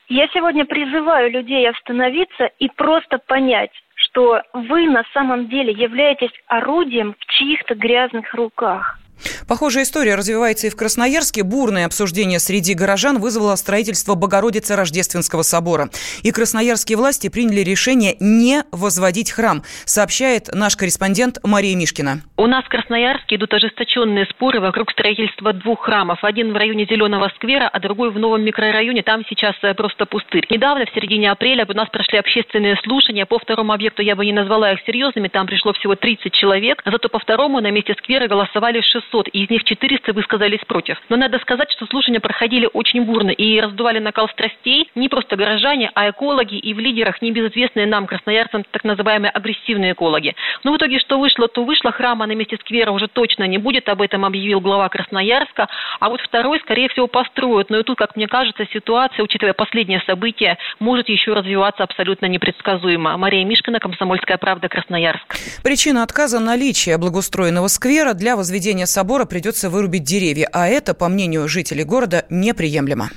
Я 0.09 0.27
сегодня 0.29 0.65
призываю 0.65 1.31
людей 1.31 1.69
остановиться 1.69 2.45
и 2.59 2.69
просто 2.69 3.17
понять, 3.17 3.71
что 3.95 4.41
вы 4.53 4.89
на 4.89 5.03
самом 5.13 5.49
деле 5.49 5.73
являетесь 5.73 6.31
орудием 6.47 7.15
в 7.19 7.25
чьих-то 7.25 7.75
грязных 7.75 8.33
руках. 8.33 8.99
Похожая 9.47 9.83
история 9.83 10.15
развивается 10.15 10.67
и 10.67 10.69
в 10.69 10.75
Красноярске. 10.75 11.43
Бурное 11.43 11.85
обсуждение 11.85 12.39
среди 12.39 12.73
горожан 12.73 13.19
вызвало 13.19 13.55
строительство 13.55 14.15
Богородицы 14.15 14.75
Рождественского 14.75 15.41
собора. 15.41 15.89
И 16.23 16.31
красноярские 16.31 16.97
власти 16.97 17.29
приняли 17.29 17.61
решение 17.61 18.15
не 18.19 18.63
возводить 18.71 19.31
храм, 19.31 19.63
сообщает 19.85 20.49
наш 20.53 20.75
корреспондент 20.75 21.39
Мария 21.43 21.75
Мишкина. 21.75 22.21
У 22.37 22.47
нас 22.47 22.65
в 22.65 22.69
Красноярске 22.69 23.35
идут 23.35 23.53
ожесточенные 23.53 24.25
споры 24.25 24.59
вокруг 24.59 24.91
строительства 24.91 25.53
двух 25.53 25.85
храмов. 25.85 26.23
Один 26.23 26.53
в 26.53 26.55
районе 26.55 26.85
Зеленого 26.85 27.31
сквера, 27.35 27.67
а 27.67 27.79
другой 27.79 28.11
в 28.11 28.19
новом 28.19 28.43
микрорайоне. 28.43 29.03
Там 29.03 29.23
сейчас 29.29 29.55
э, 29.61 29.73
просто 29.73 30.05
пустырь. 30.05 30.45
Недавно, 30.49 30.85
в 30.85 30.93
середине 30.93 31.31
апреля, 31.31 31.65
у 31.67 31.73
нас 31.73 31.89
прошли 31.89 32.19
общественные 32.19 32.77
слушания. 32.83 33.25
По 33.25 33.39
второму 33.39 33.73
объекту 33.73 34.01
я 34.01 34.15
бы 34.15 34.25
не 34.25 34.33
назвала 34.33 34.71
их 34.73 34.79
серьезными. 34.85 35.27
Там 35.27 35.47
пришло 35.47 35.73
всего 35.73 35.95
30 35.95 36.31
человек. 36.33 36.81
Зато 36.85 37.09
по 37.09 37.19
второму 37.19 37.59
на 37.61 37.71
месте 37.71 37.95
сквера 37.97 38.27
голосовали 38.27 38.81
600. 39.07 39.29
И 39.33 39.43
из 39.43 39.49
них 39.49 39.63
400 39.63 40.13
высказались 40.13 40.59
против. 40.67 40.97
Но 41.09 41.15
надо 41.15 41.39
сказать, 41.39 41.71
что 41.71 41.85
слушания 41.87 42.19
проходили 42.19 42.69
очень 42.71 43.03
бурно 43.03 43.31
и 43.31 43.59
раздували 43.59 43.99
накал 43.99 44.29
страстей 44.29 44.89
не 44.95 45.09
просто 45.09 45.35
горожане, 45.35 45.91
а 45.93 46.09
экологи 46.09 46.55
и 46.55 46.73
в 46.73 46.79
лидерах 46.79 47.21
небезызвестные 47.21 47.85
нам, 47.85 48.07
красноярцам, 48.07 48.63
так 48.71 48.83
называемые 48.83 49.31
агрессивные 49.31 49.93
экологи. 49.93 50.35
Но 50.63 50.73
в 50.73 50.77
итоге, 50.77 50.99
что 50.99 51.19
вышло, 51.19 51.47
то 51.47 51.63
вышло. 51.63 51.91
Храма 51.91 52.25
на 52.25 52.33
месте 52.33 52.57
сквера 52.61 52.91
уже 52.91 53.07
точно 53.07 53.45
не 53.45 53.57
будет. 53.57 53.89
Об 53.89 54.01
этом 54.01 54.25
объявил 54.25 54.59
глава 54.59 54.89
Красноярска. 54.89 55.67
А 55.99 56.09
вот 56.09 56.21
второй, 56.21 56.59
скорее 56.59 56.89
всего, 56.89 57.07
построят. 57.07 57.69
Но 57.69 57.79
и 57.79 57.83
тут, 57.83 57.97
как 57.97 58.15
мне 58.15 58.27
кажется, 58.27 58.65
ситуация, 58.73 59.23
учитывая 59.23 59.53
последние 59.53 60.01
события, 60.05 60.57
может 60.79 61.09
еще 61.09 61.33
развиваться 61.33 61.83
абсолютно 61.83 62.25
непредсказуемо. 62.25 63.17
Мария 63.17 63.45
Мишкина, 63.45 63.79
Комсомольская 63.79 64.37
правда, 64.37 64.67
Красноярск. 64.69 65.35
Причина 65.63 66.03
отказа– 66.03 66.39
наличие 66.47 66.97
благоустроенного 66.97 67.67
сквера. 67.67 68.13
Для 68.13 68.35
возведения 68.35 68.85
собора 68.97 69.25
придется 69.25 69.69
вырубить 69.69 70.03
деревья, 70.03 70.49
а 70.51 70.67
это, 70.67 70.95
по 70.95 71.07
мнению 71.07 71.47
жителей 71.47 71.83
города, 71.83 72.25
неприемлемо. 72.31 73.11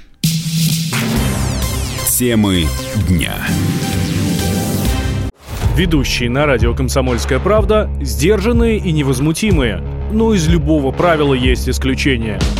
Темы 2.07 2.67
дня. 3.09 3.33
Ведущие 5.75 6.29
на 6.29 6.45
радио 6.45 6.75
«Комсомольская 6.75 7.39
правда» 7.39 7.91
сдержанные 8.03 8.77
и 8.77 8.93
невозмутимые. 8.93 9.83
Но 10.13 10.35
из 10.35 10.47
любого 10.49 10.93
правила 10.93 11.33
есть 11.33 11.67
исключение– 11.67 12.39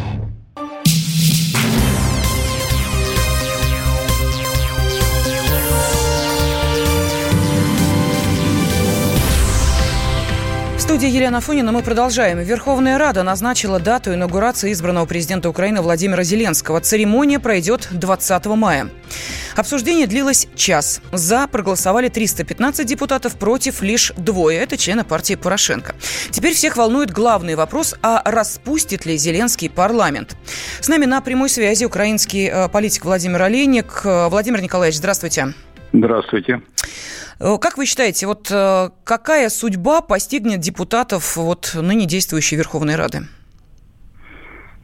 Студии 11.01 11.15
Елена 11.15 11.41
Фонина 11.41 11.71
мы 11.71 11.81
продолжаем. 11.81 12.37
Верховная 12.41 12.99
Рада 12.99 13.23
назначила 13.23 13.79
дату 13.79 14.13
инаугурации 14.13 14.71
избранного 14.71 15.07
президента 15.07 15.49
Украины 15.49 15.81
Владимира 15.81 16.21
Зеленского. 16.21 16.79
Церемония 16.79 17.39
пройдет 17.39 17.87
20 17.89 18.45
мая. 18.45 18.87
Обсуждение 19.55 20.05
длилось 20.05 20.47
час. 20.53 21.01
За 21.11 21.47
проголосовали 21.47 22.07
315 22.07 22.85
депутатов, 22.85 23.35
против 23.35 23.81
лишь 23.81 24.13
двое. 24.15 24.59
Это 24.59 24.77
члены 24.77 25.03
партии 25.03 25.33
Порошенко. 25.33 25.95
Теперь 26.29 26.53
всех 26.53 26.77
волнует 26.77 27.09
главный 27.09 27.55
вопрос, 27.55 27.95
а 28.03 28.21
распустит 28.23 29.07
ли 29.07 29.17
Зеленский 29.17 29.71
парламент? 29.71 30.37
С 30.81 30.87
нами 30.87 31.05
на 31.05 31.19
прямой 31.21 31.49
связи 31.49 31.83
украинский 31.83 32.47
э, 32.47 32.69
политик 32.69 33.05
Владимир 33.05 33.41
Олейник. 33.41 34.01
Э, 34.03 34.27
Владимир 34.29 34.61
Николаевич, 34.61 34.97
здравствуйте. 34.97 35.55
Здравствуйте. 35.93 36.61
Э, 37.39 37.57
как 37.59 37.77
вы 37.77 37.85
считаете, 37.85 38.27
вот 38.27 38.49
э, 38.51 38.89
какая 39.03 39.49
судьба 39.49 40.01
постигнет 40.01 40.59
депутатов 40.59 41.37
вот 41.37 41.75
ныне 41.75 42.05
действующей 42.05 42.57
Верховной 42.57 42.95
Рады? 42.95 43.21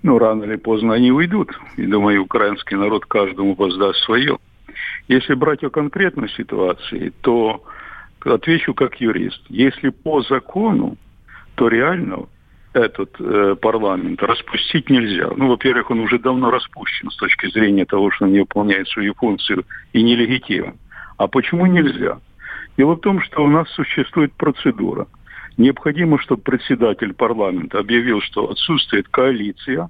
Ну, 0.03 0.19
рано 0.19 0.43
или 0.43 0.55
поздно 0.55 0.93
они 0.93 1.11
уйдут. 1.11 1.51
И, 1.75 1.85
думаю, 1.85 2.23
украинский 2.23 2.77
народ 2.77 3.05
каждому 3.05 3.55
воздаст 3.55 3.99
свое. 4.05 4.37
Если 5.07 5.33
брать 5.33 5.63
о 5.63 5.69
конкретной 5.69 6.29
ситуации, 6.29 7.13
то 7.21 7.63
отвечу 8.23 8.73
как 8.73 9.01
юрист. 9.01 9.41
Если 9.49 9.89
по 9.89 10.21
закону, 10.21 10.97
то 11.55 11.67
реально 11.67 12.27
этот 12.73 13.15
э, 13.19 13.55
парламент 13.59 14.21
распустить 14.21 14.89
нельзя. 14.89 15.29
Ну, 15.35 15.47
во-первых, 15.49 15.89
он 15.89 15.99
уже 15.99 16.19
давно 16.19 16.51
распущен 16.51 17.09
с 17.09 17.15
точки 17.17 17.49
зрения 17.49 17.85
того, 17.85 18.11
что 18.11 18.25
он 18.25 18.31
не 18.31 18.39
выполняет 18.39 18.87
свою 18.89 19.13
функцию 19.15 19.65
и 19.93 20.03
нелегитимен. 20.03 20.75
А 21.17 21.27
почему 21.27 21.65
нельзя? 21.65 22.19
Дело 22.77 22.95
в 22.95 23.01
том, 23.01 23.21
что 23.21 23.43
у 23.43 23.47
нас 23.47 23.67
существует 23.71 24.33
процедура. 24.33 25.07
Необходимо, 25.57 26.19
чтобы 26.19 26.43
председатель 26.43 27.13
парламента 27.13 27.79
объявил, 27.79 28.21
что 28.21 28.51
отсутствует 28.51 29.07
коалиция, 29.09 29.89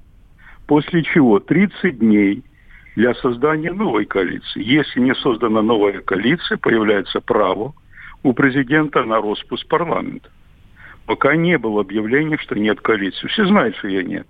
после 0.66 1.04
чего 1.04 1.40
30 1.40 2.00
дней 2.00 2.44
для 2.96 3.14
создания 3.16 3.74
новой 3.74 4.06
коалиции. 4.06 4.64
Если 4.64 5.02
не 5.02 5.14
создана 5.16 5.62
новая 5.62 6.00
коалиция, 6.00 6.58
появляется 6.58 7.20
право 7.20 7.74
у 8.24 8.32
президента 8.34 9.04
на 9.04 9.22
распуск 9.22 9.68
парламента. 9.68 10.30
Пока 11.06 11.36
не 11.36 11.58
было 11.58 11.82
объявления, 11.82 12.38
что 12.38 12.56
нет 12.56 12.80
коалиции. 12.80 13.28
Все 13.28 13.46
знают, 13.46 13.76
что 13.78 13.90
ее 13.90 14.04
нет. 14.04 14.28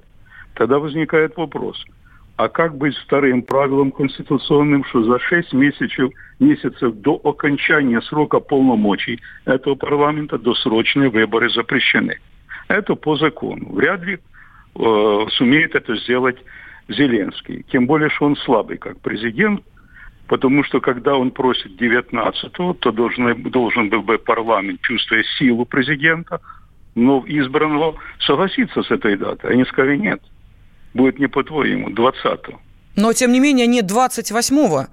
Тогда 0.56 0.80
возникает 0.80 1.38
вопрос– 1.38 1.84
а 2.38 2.50
как 2.50 2.78
быть 2.78 2.96
вторым 2.98 3.42
правилом 3.42 3.92
конституционным, 3.92 4.86
что 4.86 5.04
за 5.04 5.20
6 5.20 5.54
месяцев, 5.54 6.12
месяцев 6.40 6.94
до 6.94 7.20
окончания 7.24 8.00
срока 8.02 8.40
полномочий 8.40 9.20
этого 9.46 9.74
парламента 9.74 10.38
досрочные 10.38 11.10
выборы 11.10 11.50
запрещены? 11.50 12.20
Это 12.68 12.94
по 12.94 13.16
закону. 13.18 13.74
Вряд 13.74 14.04
ли 14.04 14.20
э, 14.76 15.26
сумеет 15.32 15.74
это 15.74 15.96
сделать 15.96 16.38
Зеленский. 16.88 17.66
Тем 17.72 17.88
более, 17.88 18.10
что 18.12 18.26
он 18.26 18.36
слабый 18.38 18.78
как 18.78 19.00
президент, 19.00 19.64
потому 20.28 20.64
что 20.64 20.80
когда 20.80 21.16
он 21.16 21.32
просит 21.32 21.72
19-го, 21.82 22.74
то 22.76 22.92
должен, 22.92 23.42
должен 23.50 23.90
был 23.90 24.04
бы 24.04 24.20
парламент, 24.20 24.82
чувствуя 24.82 25.24
силу 25.40 25.66
президента, 25.66 26.40
но 26.94 27.24
избранного, 27.26 27.96
согласиться 28.20 28.84
с 28.84 28.92
этой 28.92 29.18
датой. 29.18 29.54
Они 29.54 29.66
сказали 29.66 29.98
нет– 29.98 30.22
будет 30.94 31.20
не 31.20 31.28
по-твоему, 31.28 31.90
20-го. 31.90 32.60
Но, 32.96 33.14
тем 33.14 33.32
не 33.32 33.40
менее, 33.40 33.68
не 33.68 33.82
28-го. 33.82 34.88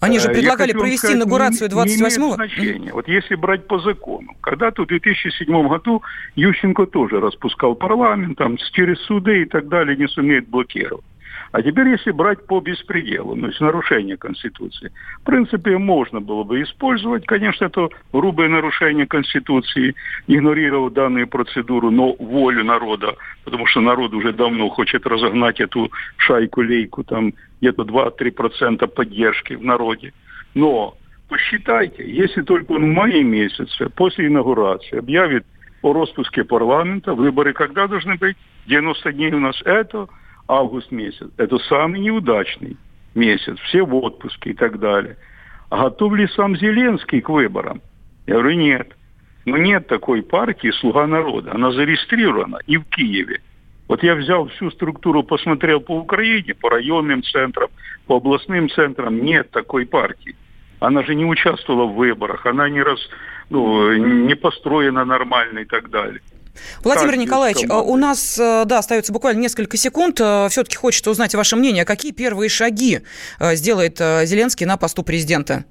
Они 0.00 0.18
же 0.18 0.28
э, 0.28 0.32
предлагали 0.32 0.72
провести 0.72 0.98
сказать, 0.98 1.16
инаугурацию 1.16 1.70
28-го. 1.70 2.34
значения. 2.34 2.92
Вот 2.92 3.08
если 3.08 3.34
брать 3.34 3.66
по 3.66 3.78
закону. 3.78 4.36
Когда-то 4.40 4.82
в 4.82 4.86
2007 4.86 5.68
году 5.68 6.02
Ющенко 6.36 6.86
тоже 6.86 7.20
распускал 7.20 7.74
парламент, 7.74 8.38
там, 8.38 8.56
через 8.72 9.00
суды 9.02 9.42
и 9.42 9.44
так 9.46 9.68
далее 9.68 9.96
не 9.96 10.06
сумеет 10.06 10.48
блокировать. 10.48 11.04
А 11.52 11.62
теперь, 11.62 11.88
если 11.88 12.10
брать 12.10 12.46
по 12.46 12.60
беспределу, 12.60 13.34
ну, 13.34 13.42
то 13.42 13.48
есть 13.48 13.60
нарушение 13.60 14.16
Конституции, 14.16 14.92
в 15.20 15.24
принципе, 15.24 15.78
можно 15.78 16.20
было 16.20 16.42
бы 16.42 16.62
использовать. 16.62 17.26
Конечно, 17.26 17.66
это 17.66 17.88
грубое 18.12 18.48
нарушение 18.48 19.06
Конституции, 19.06 19.94
игнорировав 20.26 20.92
данную 20.92 21.28
процедуру, 21.28 21.90
но 21.90 22.14
волю 22.14 22.64
народа, 22.64 23.16
потому 23.44 23.66
что 23.66 23.80
народ 23.80 24.12
уже 24.14 24.32
давно 24.32 24.68
хочет 24.68 25.06
разогнать 25.06 25.60
эту 25.60 25.90
шайку-лейку, 26.16 27.04
там 27.04 27.32
где-то 27.60 27.82
2-3% 27.82 28.86
поддержки 28.88 29.54
в 29.54 29.64
народе. 29.64 30.12
Но 30.54 30.96
посчитайте, 31.28 32.04
если 32.10 32.42
только 32.42 32.72
он 32.72 32.90
в 32.90 32.94
мае 32.94 33.22
месяце, 33.22 33.88
после 33.94 34.26
инаугурации, 34.26 34.98
объявит 34.98 35.44
о 35.82 35.92
распуске 35.92 36.42
парламента, 36.42 37.14
выборы 37.14 37.52
когда 37.52 37.86
должны 37.86 38.16
быть? 38.16 38.36
90 38.66 39.12
дней 39.12 39.32
у 39.32 39.38
нас 39.38 39.62
это– 39.64 40.08
август 40.48 40.90
месяц, 40.92 41.28
это 41.36 41.58
самый 41.58 42.00
неудачный 42.00 42.76
месяц, 43.14 43.58
все 43.60 43.84
в 43.84 43.94
отпуске 43.94 44.50
и 44.50 44.54
так 44.54 44.78
далее. 44.78 45.16
А 45.70 45.84
готов 45.84 46.14
ли 46.14 46.28
сам 46.28 46.56
Зеленский 46.56 47.20
к 47.20 47.28
выборам? 47.28 47.80
Я 48.26 48.34
говорю, 48.34 48.56
нет. 48.56 48.92
Но 49.44 49.56
нет 49.56 49.86
такой 49.86 50.22
партии 50.22 50.70
«Слуга 50.72 51.06
народа». 51.06 51.52
Она 51.54 51.70
зарегистрирована 51.70 52.58
и 52.66 52.76
в 52.76 52.84
Киеве. 52.84 53.40
Вот 53.88 54.02
я 54.02 54.16
взял 54.16 54.48
всю 54.48 54.70
структуру, 54.72 55.22
посмотрел 55.22 55.80
по 55.80 55.92
Украине, 55.92 56.54
по 56.54 56.70
районным 56.70 57.22
центрам, 57.22 57.68
по 58.06 58.16
областным 58.16 58.68
центрам. 58.68 59.22
Нет 59.22 59.50
такой 59.50 59.86
партии. 59.86 60.34
Она 60.80 61.04
же 61.04 61.14
не 61.14 61.24
участвовала 61.24 61.86
в 61.86 61.94
выборах, 61.94 62.44
она 62.44 62.68
не, 62.68 62.82
раз, 62.82 62.98
ну, 63.48 63.92
не 63.94 64.34
построена 64.34 65.04
нормально 65.04 65.60
и 65.60 65.64
так 65.64 65.90
далее. 65.90 66.20
Владимир 66.82 67.12
так, 67.12 67.20
Николаевич, 67.20 67.64
э, 67.64 67.72
у 67.72 67.96
нас, 67.96 68.38
э, 68.38 68.64
да, 68.66 68.78
остается 68.78 69.12
буквально 69.12 69.40
несколько 69.40 69.76
секунд. 69.76 70.20
Э, 70.20 70.48
Все-таки 70.50 70.76
хочется 70.76 71.10
узнать 71.10 71.34
ваше 71.34 71.56
мнение. 71.56 71.84
Какие 71.84 72.12
первые 72.12 72.48
шаги 72.48 73.00
сделает 73.40 73.98
Зеленский 73.98 74.66
на 74.66 74.76
посту 74.76 75.02
президента? 75.02 75.64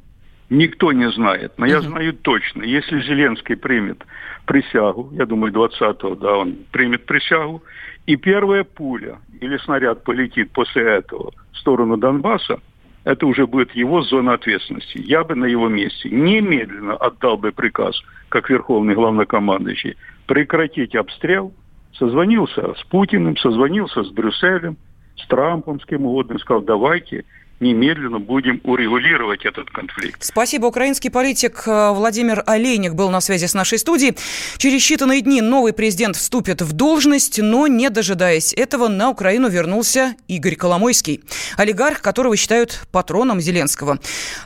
Никто 0.49 0.91
не 0.91 1.09
знает, 1.11 1.53
но 1.57 1.65
я 1.65 1.81
знаю 1.81 2.13
точно, 2.13 2.61
если 2.61 3.01
Зеленский 3.01 3.55
примет 3.55 4.03
присягу, 4.45 5.09
я 5.13 5.25
думаю, 5.25 5.51
20-го, 5.51 6.15
да, 6.15 6.37
он 6.37 6.55
примет 6.71 7.07
присягу, 7.07 7.63
и 8.05 8.15
первая 8.15 8.63
пуля 8.63 9.17
или 9.41 9.57
снаряд 9.57 10.03
полетит 10.03 10.51
после 10.51 10.83
этого 10.83 11.31
в 11.51 11.57
сторону 11.57 11.97
Донбасса, 11.97 12.59
это 13.05 13.27
уже 13.27 13.47
будет 13.47 13.73
его 13.75 14.01
зона 14.01 14.33
ответственности. 14.33 14.97
Я 14.97 15.23
бы 15.23 15.35
на 15.35 15.45
его 15.45 15.69
месте 15.69 16.09
немедленно 16.09 16.95
отдал 16.95 17.37
бы 17.37 17.51
приказ, 17.51 17.95
как 18.29 18.49
верховный 18.49 18.95
главнокомандующий, 18.95 19.95
прекратить 20.25 20.95
обстрел, 20.95 21.53
созвонился 21.97 22.73
с 22.73 22.83
Путиным, 22.85 23.37
созвонился 23.37 24.03
с 24.03 24.09
Брюсселем, 24.09 24.77
с 25.17 25.27
Трампом, 25.27 25.79
с 25.79 25.85
кем 25.85 26.05
угодно, 26.05 26.37
сказал, 26.39 26.61
давайте 26.61 27.25
немедленно 27.59 28.19
будем 28.19 28.59
урегулировать 28.63 29.45
этот 29.45 29.69
конфликт. 29.69 30.23
Спасибо. 30.23 30.65
Украинский 30.65 31.09
политик 31.09 31.63
э, 31.65 31.91
Владимир 31.91 32.43
Олейник 32.45 32.93
был 32.93 33.09
на 33.09 33.21
связи 33.21 33.45
с 33.45 33.53
нашей 33.53 33.79
студией. 33.79 34.17
Через 34.57 34.81
считанные 34.81 35.21
дни 35.21 35.41
новый 35.41 35.71
президент 35.73 36.17
вступит 36.17 36.61
в 36.61 36.73
должность, 36.73 37.39
но 37.39 37.67
не 37.67 37.89
дожидаясь 37.89 38.53
этого, 38.53 38.87
на 38.87 39.09
Украину 39.09 39.47
вернулся 39.47 40.15
Игорь 40.27 40.55
Коломойский. 40.55 41.23
Олигарх, 41.55 42.01
которого 42.01 42.35
считают 42.35 42.87
патроном 42.91 43.39
Зеленского. 43.39 43.99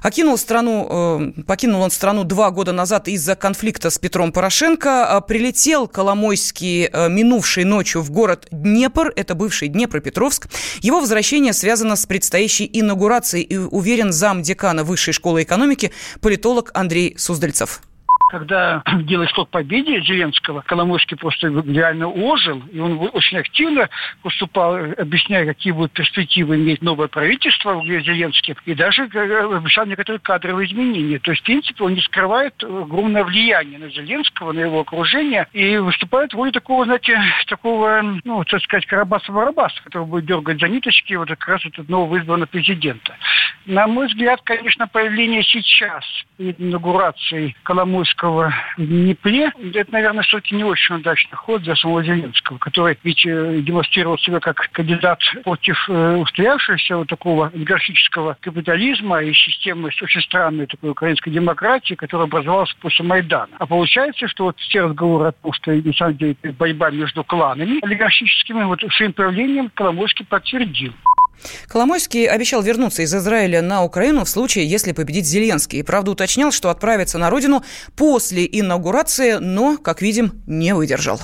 Окинул 0.03 0.37
страну, 0.37 1.33
э, 1.37 1.41
покинул 1.43 1.81
он 1.81 1.91
страну 1.91 2.23
два 2.23 2.51
года 2.51 2.73
назад 2.73 3.07
из-за 3.07 3.35
конфликта 3.35 3.89
с 3.89 3.97
Петром 3.97 4.31
Порошенко. 4.31 5.07
А 5.07 5.21
прилетел 5.21 5.87
Коломойский 5.87 6.85
э, 6.85 7.09
минувшей 7.09 7.63
ночью 7.63 8.01
в 8.01 8.11
город 8.11 8.47
Днепр, 8.51 9.11
это 9.15 9.33
бывший 9.33 9.67
Днепропетровск. 9.67 10.47
Его 10.81 10.99
возвращение 10.99 11.53
связано 11.53 11.95
с 11.95 12.05
предстоящей 12.05 12.69
инаугурацией 12.71 12.99
инаугурации, 13.09 13.41
и 13.41 13.57
уверен 13.57 14.11
зам 14.11 14.41
декана 14.41 14.83
Высшей 14.83 15.13
школы 15.13 15.43
экономики 15.43 15.91
политолог 16.21 16.71
Андрей 16.73 17.15
Суздальцев 17.17 17.81
когда 18.29 18.83
дело 19.01 19.27
шло 19.27 19.45
к 19.45 19.49
победе 19.49 20.01
Зеленского, 20.01 20.61
Коломойский 20.61 21.17
просто 21.17 21.47
реально 21.47 22.07
ожил, 22.07 22.61
и 22.71 22.79
он 22.79 23.09
очень 23.11 23.37
активно 23.37 23.89
поступал, 24.21 24.75
объясняя, 24.97 25.45
какие 25.45 25.73
будут 25.73 25.91
перспективы 25.91 26.55
иметь 26.55 26.81
новое 26.81 27.07
правительство 27.07 27.73
в 27.73 27.85
Зеленске, 27.85 28.55
и 28.65 28.73
даже 28.73 29.09
э, 29.13 29.55
обещал 29.55 29.85
некоторые 29.85 30.19
кадровые 30.19 30.67
изменения. 30.67 31.19
То 31.19 31.31
есть, 31.31 31.41
в 31.41 31.45
принципе, 31.45 31.83
он 31.83 31.95
не 31.95 32.01
скрывает 32.01 32.63
огромное 32.63 33.23
влияние 33.23 33.79
на 33.79 33.89
Зеленского, 33.89 34.53
на 34.53 34.61
его 34.61 34.81
окружение, 34.81 35.47
и 35.53 35.77
выступает 35.77 36.33
в 36.33 36.37
роли 36.37 36.51
такого, 36.51 36.85
знаете, 36.85 37.19
такого, 37.47 38.01
ну, 38.23 38.43
так 38.45 38.61
сказать, 38.61 38.85
Карабаса-Барабаса, 38.85 39.83
который 39.83 40.05
будет 40.05 40.25
дергать 40.25 40.59
за 40.59 40.67
ниточки 40.67 41.13
вот 41.15 41.29
как 41.29 41.47
раз 41.47 41.65
этот 41.65 41.89
нового 41.89 42.19
избранного 42.19 42.47
президента. 42.47 43.15
На 43.65 43.87
мой 43.87 44.07
взгляд, 44.07 44.41
конечно, 44.43 44.87
появление 44.87 45.43
сейчас 45.43 46.03
инаугурации 46.37 47.55
Коломойского 47.63 48.18
Зеленского 48.19 48.53
в 48.77 48.85
Днепре, 48.85 49.51
это, 49.73 49.91
наверное, 49.91 50.23
все-таки 50.23 50.55
не 50.55 50.63
очень 50.63 50.95
удачный 50.95 51.35
ход 51.35 51.61
для 51.63 51.75
самого 51.75 52.03
Зеленского, 52.03 52.57
который 52.57 52.97
ведь 53.03 53.25
э, 53.25 53.59
демонстрировал 53.61 54.17
себя 54.17 54.39
как 54.39 54.69
кандидат 54.71 55.19
против 55.43 55.77
э, 55.89 56.15
устоявшегося 56.15 56.97
вот 56.97 57.07
такого 57.07 57.51
олигархического 57.53 58.37
капитализма 58.39 59.21
и 59.21 59.33
системы 59.33 59.89
очень 60.01 60.21
странной 60.21 60.67
такой 60.67 60.91
украинской 60.91 61.31
демократии, 61.31 61.95
которая 61.95 62.27
образовалась 62.27 62.73
после 62.81 63.05
Майдана. 63.05 63.55
А 63.57 63.65
получается, 63.65 64.27
что 64.27 64.45
вот 64.45 64.59
все 64.59 64.81
разговоры 64.81 65.29
о 65.29 65.31
том, 65.31 65.53
что 65.53 65.71
на 65.71 65.93
самом 65.93 66.17
деле 66.17 66.35
борьба 66.57 66.89
между 66.91 67.23
кланами 67.23 67.83
олигархическими, 67.83 68.63
вот 68.63 68.81
своим 68.91 69.13
правлением 69.13 69.71
Коломойский 69.73 70.25
подтвердил. 70.25 70.93
Коломойский 71.67 72.25
обещал 72.25 72.61
вернуться 72.61 73.01
из 73.01 73.13
Израиля 73.13 73.61
на 73.61 73.83
Украину 73.83 74.25
в 74.25 74.29
случае, 74.29 74.67
если 74.67 74.91
победит 74.91 75.25
Зеленский. 75.25 75.83
Правда, 75.83 76.11
уточнял, 76.11 76.51
что 76.51 76.69
отправится 76.69 77.17
на 77.17 77.29
родину 77.29 77.63
после 77.95 78.47
инаугурации, 78.51 79.37
но, 79.39 79.77
как 79.77 80.01
видим, 80.01 80.41
не 80.47 80.73
выдержал. 80.73 81.19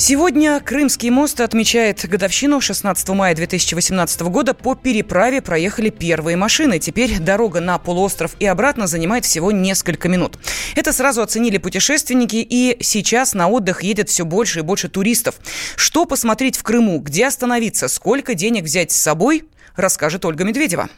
Сегодня 0.00 0.58
Крымский 0.60 1.10
мост 1.10 1.42
отмечает 1.42 2.08
годовщину 2.08 2.62
16 2.62 3.06
мая 3.10 3.34
2018 3.34 4.22
года. 4.22 4.54
По 4.54 4.74
переправе 4.74 5.42
проехали 5.42 5.90
первые 5.90 6.38
машины. 6.38 6.78
Теперь 6.78 7.18
дорога 7.18 7.60
на 7.60 7.76
полуостров 7.76 8.34
и 8.38 8.46
обратно 8.46 8.86
занимает 8.86 9.26
всего 9.26 9.52
несколько 9.52 10.08
минут. 10.08 10.38
Это 10.74 10.94
сразу 10.94 11.20
оценили 11.20 11.58
путешественники, 11.58 12.36
и 12.36 12.78
сейчас 12.80 13.34
на 13.34 13.48
отдых 13.48 13.82
едет 13.82 14.08
все 14.08 14.24
больше 14.24 14.60
и 14.60 14.62
больше 14.62 14.88
туристов. 14.88 15.34
Что 15.76 16.06
посмотреть 16.06 16.56
в 16.56 16.62
Крыму, 16.62 17.00
где 17.00 17.26
остановиться, 17.26 17.86
сколько 17.86 18.32
денег 18.32 18.64
взять 18.64 18.92
с 18.92 18.96
собой, 18.96 19.44
расскажет 19.76 20.24
Ольга 20.24 20.44
Медведева. 20.44 20.88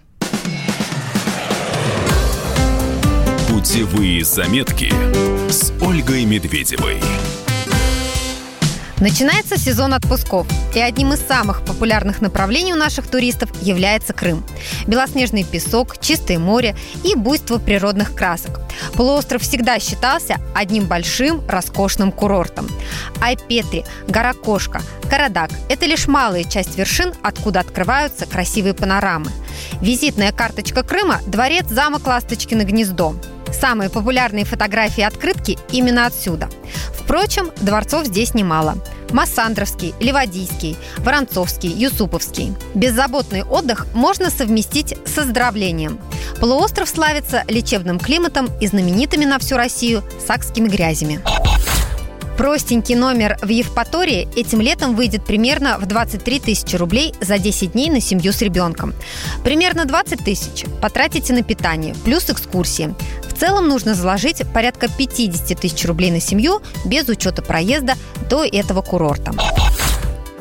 Путевые 3.48 4.24
заметки 4.24 4.94
с 5.50 5.72
Ольгой 5.80 6.24
Медведевой. 6.24 7.00
Начинается 9.02 9.58
сезон 9.58 9.94
отпусков, 9.94 10.46
и 10.76 10.78
одним 10.78 11.12
из 11.12 11.18
самых 11.18 11.64
популярных 11.64 12.20
направлений 12.20 12.72
у 12.72 12.76
наших 12.76 13.08
туристов 13.08 13.50
является 13.60 14.12
Крым. 14.12 14.44
Белоснежный 14.86 15.42
песок, 15.42 15.98
чистое 15.98 16.38
море 16.38 16.76
и 17.02 17.16
буйство 17.16 17.58
природных 17.58 18.14
красок. 18.14 18.60
Полуостров 18.94 19.42
всегда 19.42 19.80
считался 19.80 20.36
одним 20.54 20.84
большим 20.86 21.42
роскошным 21.48 22.12
курортом. 22.12 22.68
Айпетри, 23.20 23.84
гора 24.06 24.34
Кошка, 24.34 24.80
Карадак– 25.10 25.50
это 25.68 25.86
лишь 25.86 26.06
малая 26.06 26.44
часть 26.44 26.78
вершин, 26.78 27.12
откуда 27.22 27.58
открываются 27.58 28.26
красивые 28.26 28.72
панорамы. 28.72 29.32
Визитная 29.80 30.30
карточка 30.30 30.84
Крыма– 30.84 31.18
дворец 31.26 31.66
замок 31.66 32.06
Ласточкино 32.06 32.62
гнездо. 32.62 33.16
Самые 33.62 33.90
популярные 33.90 34.44
фотографии 34.44 35.04
открытки 35.04 35.56
именно 35.70 36.06
отсюда. 36.06 36.48
Впрочем, 36.98 37.52
дворцов 37.60 38.06
здесь 38.06 38.34
немало. 38.34 38.74
Массандровский, 39.12 39.94
Ливадийский, 40.00 40.76
Воронцовский, 40.98 41.70
Юсуповский. 41.70 42.56
Беззаботный 42.74 43.44
отдых 43.44 43.86
можно 43.94 44.30
совместить 44.30 44.96
с 45.06 45.16
оздоровлением. 45.16 46.00
Полуостров 46.40 46.88
славится 46.88 47.44
лечебным 47.46 48.00
климатом 48.00 48.48
и 48.60 48.66
знаменитыми 48.66 49.26
на 49.26 49.38
всю 49.38 49.56
Россию 49.56 50.02
сакскими 50.26 50.66
грязями. 50.66 51.20
Простенький 52.42 52.96
номер 52.96 53.38
в 53.40 53.50
Евпатории 53.50 54.28
этим 54.34 54.60
летом 54.60 54.96
выйдет 54.96 55.24
примерно 55.24 55.78
в 55.78 55.86
23 55.86 56.40
тысячи 56.40 56.74
рублей 56.74 57.14
за 57.20 57.38
10 57.38 57.70
дней 57.70 57.88
на 57.88 58.00
семью 58.00 58.32
с 58.32 58.42
ребенком. 58.42 58.94
Примерно 59.44 59.84
20 59.84 60.24
тысяч 60.24 60.64
потратите 60.80 61.34
на 61.34 61.44
питание, 61.44 61.94
плюс 62.04 62.28
экскурсии. 62.30 62.96
В 63.28 63.38
целом 63.38 63.68
нужно 63.68 63.94
заложить 63.94 64.42
порядка 64.52 64.88
50 64.88 65.60
тысяч 65.60 65.84
рублей 65.84 66.10
на 66.10 66.18
семью 66.20 66.60
без 66.84 67.08
учета 67.08 67.42
проезда 67.42 67.94
до 68.28 68.42
этого 68.42 68.82
курорта. 68.82 69.30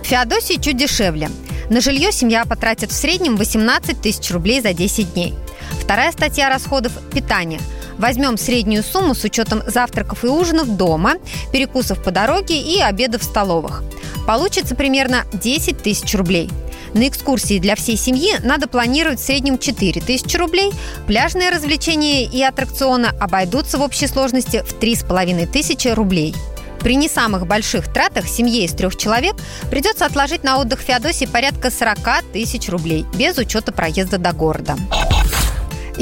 В 0.01 0.03
Феодосии 0.03 0.59
чуть 0.59 0.77
дешевле. 0.77 1.29
На 1.69 1.81
жилье 1.81 2.11
семья 2.11 2.45
потратит 2.45 2.89
в 2.89 2.95
среднем 2.95 3.35
18 3.35 4.01
тысяч 4.01 4.31
рублей 4.31 4.59
за 4.59 4.73
10 4.73 5.13
дней. 5.13 5.35
Вторая 5.79 6.11
статья 6.11 6.49
расходов– 6.49 6.93
питание– 7.13 7.59
Возьмем 8.01 8.35
среднюю 8.35 8.81
сумму 8.81 9.13
с 9.13 9.23
учетом 9.23 9.61
завтраков 9.67 10.23
и 10.23 10.27
ужинов 10.27 10.75
дома, 10.75 11.17
перекусов 11.53 12.03
по 12.03 12.09
дороге 12.09 12.59
и 12.59 12.81
обедов 12.81 13.21
в 13.21 13.25
столовых. 13.25 13.83
Получится 14.25 14.73
примерно 14.73 15.23
10 15.33 15.83
тысяч 15.83 16.15
рублей. 16.15 16.49
На 16.95 17.07
экскурсии 17.07 17.59
для 17.59 17.75
всей 17.75 17.97
семьи 17.97 18.33
надо 18.43 18.67
планировать 18.67 19.19
в 19.19 19.23
среднем 19.23 19.59
4 19.59 20.01
тысячи 20.01 20.35
рублей. 20.35 20.71
Пляжные 21.05 21.51
развлечения 21.51 22.25
и 22.25 22.41
аттракционы 22.41 23.09
обойдутся 23.19 23.77
в 23.77 23.83
общей 23.83 24.07
сложности 24.07 24.63
в 24.65 24.79
3,5 24.79 25.45
тысячи 25.45 25.89
рублей. 25.89 26.33
При 26.79 26.95
не 26.95 27.07
самых 27.07 27.45
больших 27.45 27.93
тратах 27.93 28.27
семье 28.27 28.65
из 28.65 28.71
трех 28.71 28.95
человек 28.95 29.35
придется 29.69 30.07
отложить 30.07 30.43
на 30.43 30.57
отдых 30.57 30.79
в 30.79 30.83
Феодосии 30.83 31.25
порядка 31.25 31.69
40 31.69 32.23
тысяч 32.33 32.67
рублей, 32.67 33.05
без 33.13 33.37
учета 33.37 33.71
проезда 33.71 34.17
до 34.17 34.33
города. 34.33 34.75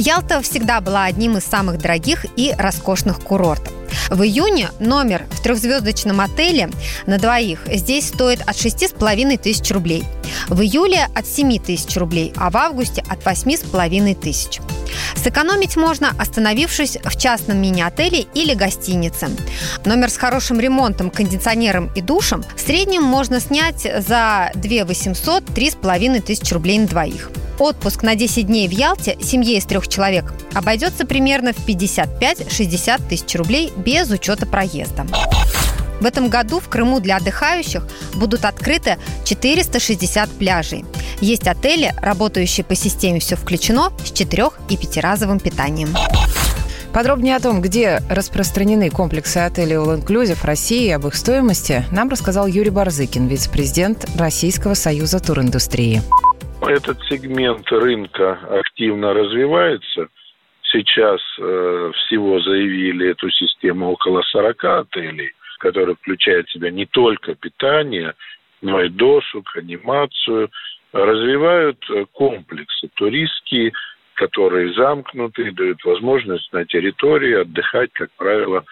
Ялта 0.02 0.42
всегда 0.42 0.80
была 0.80 1.04
одним 1.04 1.36
из 1.36 1.44
самых 1.44 1.78
дорогих 1.78 2.26
и 2.38 2.56
роскошных 2.58 3.20
курортов. 3.20 3.79
В 4.10 4.24
июне 4.24 4.70
номер 4.80 5.26
в 5.32 5.42
трехзвездочном 5.42 6.22
отеле 6.22 6.70
на 7.06 7.18
двоих 7.18 7.62
здесь 7.68 8.08
стоит 8.08 8.42
от 8.42 8.56
6,5 8.56 9.38
тысяч 9.38 9.72
рублей. 9.72 10.04
В 10.48 10.62
июле 10.62 11.08
от 11.14 11.28
7 11.28 11.60
тысяч 11.60 11.96
рублей, 11.98 12.34
а 12.38 12.50
в 12.50 12.58
августе 12.58 13.04
от 13.08 13.24
8,5 13.24 14.16
тысяч. 14.16 14.60
Сэкономить 15.16 15.76
можно, 15.76 16.14
остановившись 16.18 16.98
в 17.04 17.18
частном 17.18 17.62
мини-отеле 17.62 18.26
или 18.34 18.54
гостинице. 18.54 19.30
Номер 19.86 20.10
с 20.10 20.18
хорошим 20.18 20.60
ремонтом, 20.60 21.10
кондиционером 21.10 21.92
и 21.96 22.02
душем 22.02 22.44
в 22.56 22.60
среднем 22.60 23.04
можно 23.04 23.40
снять 23.40 23.82
за 23.82 24.52
2 24.56 24.86
800 24.86 25.44
3,5 25.44 26.22
тысяч 26.22 26.52
рублей 26.52 26.80
на 26.80 26.88
двоих. 26.88 27.32
Отпуск 27.60 28.04
на 28.04 28.16
10 28.16 28.48
дней 28.48 28.70
в 28.70 28.72
Ялте 28.72 29.18
семье 29.22 29.58
из 29.58 29.66
трех 29.66 29.90
человек 29.90 30.34
обойдется 30.54 31.06
примерно 31.06 31.52
в 31.52 31.68
55-60 31.68 33.10
тысяч 33.10 33.36
рублей 33.36 33.74
без 33.80 34.12
учета 34.12 34.46
проезда. 34.46 35.06
В 36.00 36.06
этом 36.06 36.30
году 36.30 36.60
в 36.60 36.70
Крыму 36.70 37.00
для 37.00 37.18
отдыхающих 37.18 37.86
будут 38.16 38.46
открыты 38.46 38.98
460 39.26 40.30
пляжей. 40.32 40.86
Есть 41.20 41.48
отели, 41.48 41.94
работающие 42.02 42.64
по 42.64 42.76
системе 42.76 43.20
«Все 43.20 43.36
включено» 43.36 43.92
с 44.06 44.12
четырех- 44.12 44.60
и 44.70 44.78
пятиразовым 44.78 45.40
питанием. 45.40 45.90
Подробнее 46.94 47.36
о 47.36 47.40
том, 47.40 47.62
где 47.62 48.00
распространены 48.10 48.90
комплексы 48.90 49.38
отелей 49.38 49.76
All 49.76 50.02
Inclusive 50.02 50.44
России 50.44 50.88
и 50.88 50.92
об 50.92 51.06
их 51.06 51.16
стоимости, 51.16 51.84
нам 51.92 52.10
рассказал 52.10 52.48
Юрий 52.48 52.72
Барзыкин, 52.72 53.28
вице-президент 53.28 54.08
Российского 54.18 54.74
союза 54.74 55.20
туриндустрии. 55.20 56.02
Этот 56.62 56.98
сегмент 57.10 57.68
рынка 57.72 58.40
активно 58.50 59.14
развивается. 59.14 60.08
Сейчас 60.72 61.20
э, 61.40 61.92
всего 61.96 62.40
заявили 62.42 63.10
эту 63.10 63.30
систему 63.32 63.90
около 63.92 64.22
40 64.22 64.64
отелей, 64.64 65.32
которые 65.60 65.96
включают 65.96 66.48
в 66.48 66.52
себя 66.52 66.70
не 66.70 66.86
только 66.86 67.34
питание, 67.34 68.14
но 68.62 68.82
и 68.82 68.90
досуг, 68.90 69.56
анимацию. 69.56 70.50
Развивают 70.92 71.84
э, 71.90 72.06
комплексы 72.12 72.88
туристские, 72.94 73.72
которые 74.14 74.74
замкнуты, 74.74 75.52
дают 75.52 75.84
возможность 75.86 76.52
на 76.54 76.66
территории 76.66 77.42
отдыхать, 77.42 77.90
как 77.94 78.12
правило, 78.18 78.64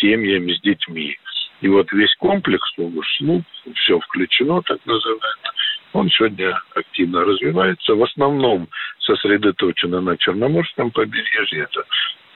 семьями 0.00 0.52
с 0.52 0.60
детьми. 0.62 1.16
И 1.60 1.68
вот 1.68 1.92
весь 1.92 2.14
комплекс 2.16 2.68
услуг, 2.76 3.42
все 3.74 4.00
включено, 4.00 4.62
так 4.62 4.84
называется, 4.84 5.52
он 5.92 6.10
сегодня 6.10 6.58
активно 6.74 7.24
развивается. 7.24 7.94
В 7.94 8.02
основном 8.02 8.68
сосредоточено 9.00 10.00
на 10.00 10.16
Черноморском 10.16 10.90
побережье. 10.90 11.64
Это 11.64 11.84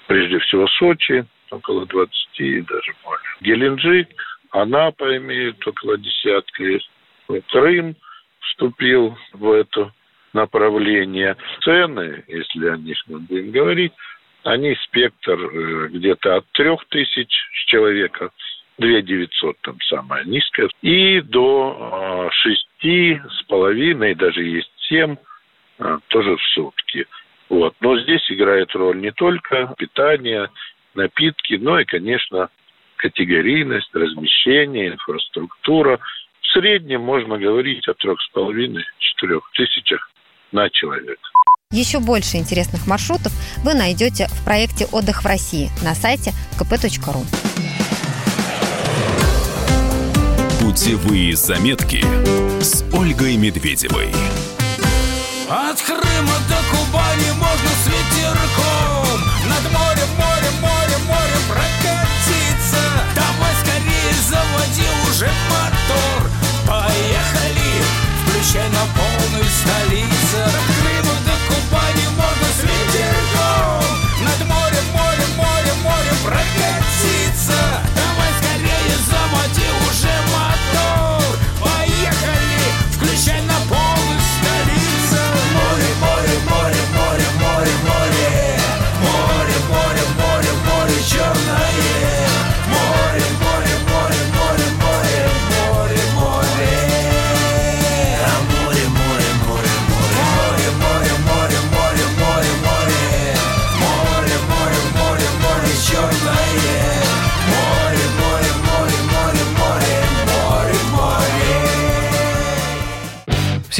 прежде 0.06 0.38
всего 0.40 0.66
Сочи, 0.68 1.24
около 1.50 1.86
20 1.86 2.40
и 2.40 2.60
даже 2.62 2.92
более. 3.04 3.22
Геленджик, 3.40 4.08
Анапа 4.50 5.16
имеет 5.16 5.66
около 5.66 5.98
десятка. 5.98 6.64
Крым 7.50 7.96
вступил 8.40 9.16
в 9.32 9.52
эту 9.52 9.92
направления. 10.32 11.36
Цены, 11.62 12.24
если 12.28 12.68
о 12.68 12.76
них 12.76 12.98
мы 13.06 13.20
будем 13.20 13.50
говорить, 13.50 13.92
они 14.44 14.74
спектр 14.86 15.32
э, 15.32 15.88
где-то 15.88 16.36
от 16.36 16.46
трех 16.52 16.84
тысяч 16.88 17.28
с 17.28 17.64
человека, 17.66 18.30
2 18.80 19.02
900 19.02 19.56
там 19.60 19.76
самая 19.82 20.24
низкая, 20.24 20.68
и 20.82 21.20
до 21.20 21.76
а, 21.78 22.30
шести 22.32 23.20
с 23.30 23.42
половиной, 23.44 24.14
даже 24.14 24.42
есть 24.42 24.72
семь, 24.88 25.16
а, 25.78 25.98
тоже 26.08 26.36
в 26.36 26.42
сутки. 26.54 27.06
Вот. 27.50 27.74
Но 27.80 27.98
здесь 28.00 28.22
играет 28.30 28.74
роль 28.74 29.00
не 29.00 29.12
только 29.12 29.74
питание, 29.76 30.48
напитки, 30.94 31.54
но 31.54 31.78
и, 31.78 31.84
конечно, 31.84 32.48
категорийность, 32.96 33.94
размещение, 33.94 34.88
инфраструктура. 34.88 35.98
В 36.40 36.46
среднем 36.52 37.02
можно 37.02 37.38
говорить 37.38 37.86
о 37.86 37.94
трех 37.94 38.20
с 38.20 38.28
половиной, 38.30 38.84
четырех 38.98 39.42
тысячах 39.54 40.10
на 40.52 40.70
человека. 40.70 41.20
Еще 41.72 42.00
больше 42.00 42.38
интересных 42.38 42.86
маршрутов 42.86 43.32
вы 43.62 43.74
найдете 43.74 44.26
в 44.26 44.44
проекте 44.44 44.86
«Отдых 44.90 45.22
в 45.22 45.26
России» 45.26 45.68
на 45.84 45.94
сайте 45.94 46.32
kp.ru. 46.58 47.79
Путевые 50.70 51.34
заметки 51.34 52.00
с 52.62 52.84
Ольгой 52.92 53.36
Медведевой. 53.36 54.12
От 55.48 55.80
Крыма 55.82 56.38
до 56.48 56.58
Кубани 56.70 57.32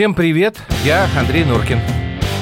Всем 0.00 0.14
привет, 0.14 0.56
я 0.82 1.06
Андрей 1.14 1.44
Нуркин. 1.44 1.78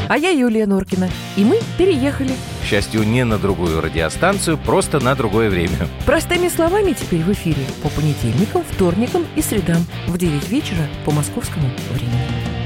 А 0.08 0.16
я 0.16 0.30
Юлия 0.30 0.64
Нуркина. 0.64 1.10
И 1.36 1.42
мы 1.42 1.58
переехали. 1.76 2.30
К 2.62 2.64
счастью, 2.64 3.02
не 3.02 3.24
на 3.24 3.36
другую 3.36 3.80
радиостанцию, 3.80 4.58
просто 4.58 5.00
на 5.00 5.16
другое 5.16 5.50
время. 5.50 5.88
Простыми 6.06 6.46
словами 6.46 6.92
теперь 6.92 7.22
в 7.22 7.32
эфире 7.32 7.64
по 7.82 7.88
понедельникам, 7.88 8.62
вторникам 8.62 9.26
и 9.34 9.42
средам 9.42 9.84
в 10.06 10.16
9 10.16 10.48
вечера 10.48 10.86
по 11.04 11.10
московскому 11.10 11.68
времени. 11.90 12.57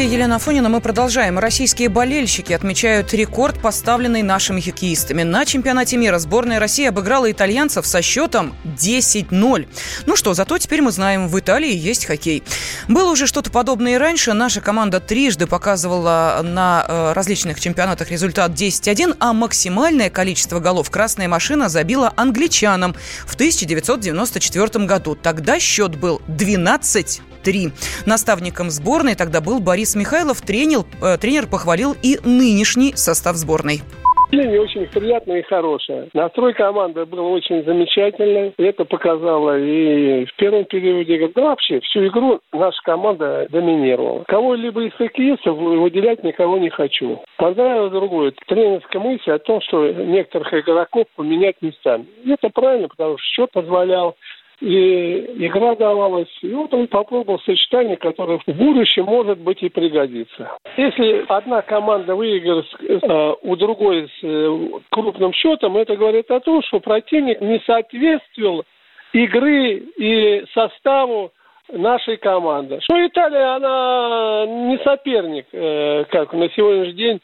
Студии 0.00 0.14
Елена 0.14 0.38
Фонина 0.38 0.70
мы 0.70 0.80
продолжаем. 0.80 1.38
Российские 1.38 1.90
болельщики 1.90 2.54
отмечают 2.54 3.12
рекорд, 3.12 3.60
поставленный 3.60 4.22
нашими 4.22 4.62
хоккеистами. 4.62 5.24
На 5.24 5.44
чемпионате 5.44 5.98
мира 5.98 6.18
сборная 6.18 6.58
России 6.58 6.86
обыграла 6.86 7.30
итальянцев 7.30 7.86
со 7.86 8.00
счетом 8.00 8.54
10-0. 8.64 9.68
Ну 10.06 10.16
что, 10.16 10.32
зато 10.32 10.56
теперь 10.56 10.80
мы 10.80 10.90
знаем, 10.90 11.28
в 11.28 11.38
Италии 11.38 11.74
есть 11.74 12.06
хоккей. 12.06 12.42
Было 12.88 13.10
уже 13.10 13.26
что-то 13.26 13.50
подобное 13.50 13.96
и 13.96 13.98
раньше. 13.98 14.32
Наша 14.32 14.62
команда 14.62 15.00
трижды 15.00 15.46
показывала 15.46 16.40
на 16.42 16.86
э, 16.88 17.12
различных 17.12 17.60
чемпионатах 17.60 18.10
результат 18.10 18.52
10-1, 18.52 19.18
а 19.20 19.34
максимальное 19.34 20.08
количество 20.08 20.60
голов 20.60 20.88
«Красная 20.88 21.28
машина» 21.28 21.68
забила 21.68 22.14
англичанам 22.16 22.94
в 23.26 23.34
1994 23.34 24.86
году. 24.86 25.14
Тогда 25.14 25.60
счет 25.60 25.96
был 25.96 26.22
12 26.26 27.20
3. 27.42 27.72
Наставником 28.06 28.70
сборной 28.70 29.14
тогда 29.14 29.40
был 29.40 29.60
Борис 29.60 29.94
Михайлов. 29.94 30.40
Тренер, 30.40 30.84
э, 31.02 31.18
тренер 31.18 31.46
похвалил 31.46 31.96
и 32.02 32.18
нынешний 32.24 32.94
состав 32.94 33.36
сборной. 33.36 33.82
Впечатление 34.30 34.60
очень 34.60 34.86
приятное 34.86 35.40
и 35.40 35.42
хорошее. 35.42 36.08
Настрой 36.14 36.54
команды 36.54 37.04
был 37.04 37.32
очень 37.32 37.64
замечательный. 37.64 38.54
Это 38.58 38.84
показало 38.84 39.58
и 39.58 40.24
в 40.24 40.36
первом 40.36 40.66
периоде, 40.66 41.32
да 41.34 41.42
вообще 41.42 41.80
всю 41.80 42.06
игру 42.06 42.38
наша 42.52 42.80
команда 42.84 43.48
доминировала. 43.50 44.22
Кого-либо 44.28 44.84
из 44.84 44.92
хоккеистов 44.92 45.58
выделять 45.58 46.22
никого 46.22 46.58
не 46.58 46.70
хочу. 46.70 47.20
Понравилось 47.38 47.90
другое. 47.90 48.32
Тренерская 48.46 49.02
мысль 49.02 49.32
о 49.32 49.40
том, 49.40 49.60
что 49.62 49.90
некоторых 49.90 50.54
игроков 50.54 51.06
поменять 51.16 51.56
местами. 51.60 52.06
Это 52.24 52.50
правильно, 52.50 52.86
потому 52.86 53.18
что 53.18 53.26
счет 53.26 53.50
позволял 53.50 54.14
и 54.60 55.46
игра 55.46 55.74
давалась. 55.74 56.28
И 56.42 56.52
вот 56.52 56.72
он 56.74 56.86
попробовал 56.86 57.40
сочетание, 57.40 57.96
которое 57.96 58.38
в 58.38 58.46
будущем, 58.46 59.04
может 59.04 59.38
быть, 59.38 59.62
и 59.62 59.68
пригодится. 59.68 60.50
Если 60.76 61.24
одна 61.28 61.62
команда 61.62 62.14
выиграет 62.14 62.66
э, 62.82 63.34
у 63.42 63.56
другой 63.56 64.08
с 64.08 64.22
э, 64.22 64.68
крупным 64.90 65.32
счетом, 65.32 65.76
это 65.76 65.96
говорит 65.96 66.30
о 66.30 66.40
том, 66.40 66.62
что 66.62 66.80
противник 66.80 67.40
не 67.40 67.58
соответствовал 67.60 68.64
игры 69.12 69.76
и 69.96 70.44
составу 70.52 71.32
нашей 71.72 72.18
команды. 72.18 72.80
Что 72.82 73.06
Италия, 73.06 73.56
она 73.56 74.44
не 74.46 74.78
соперник, 74.84 75.46
э, 75.52 76.04
как 76.10 76.32
на 76.34 76.50
сегодняшний 76.50 76.92
день 76.92 77.20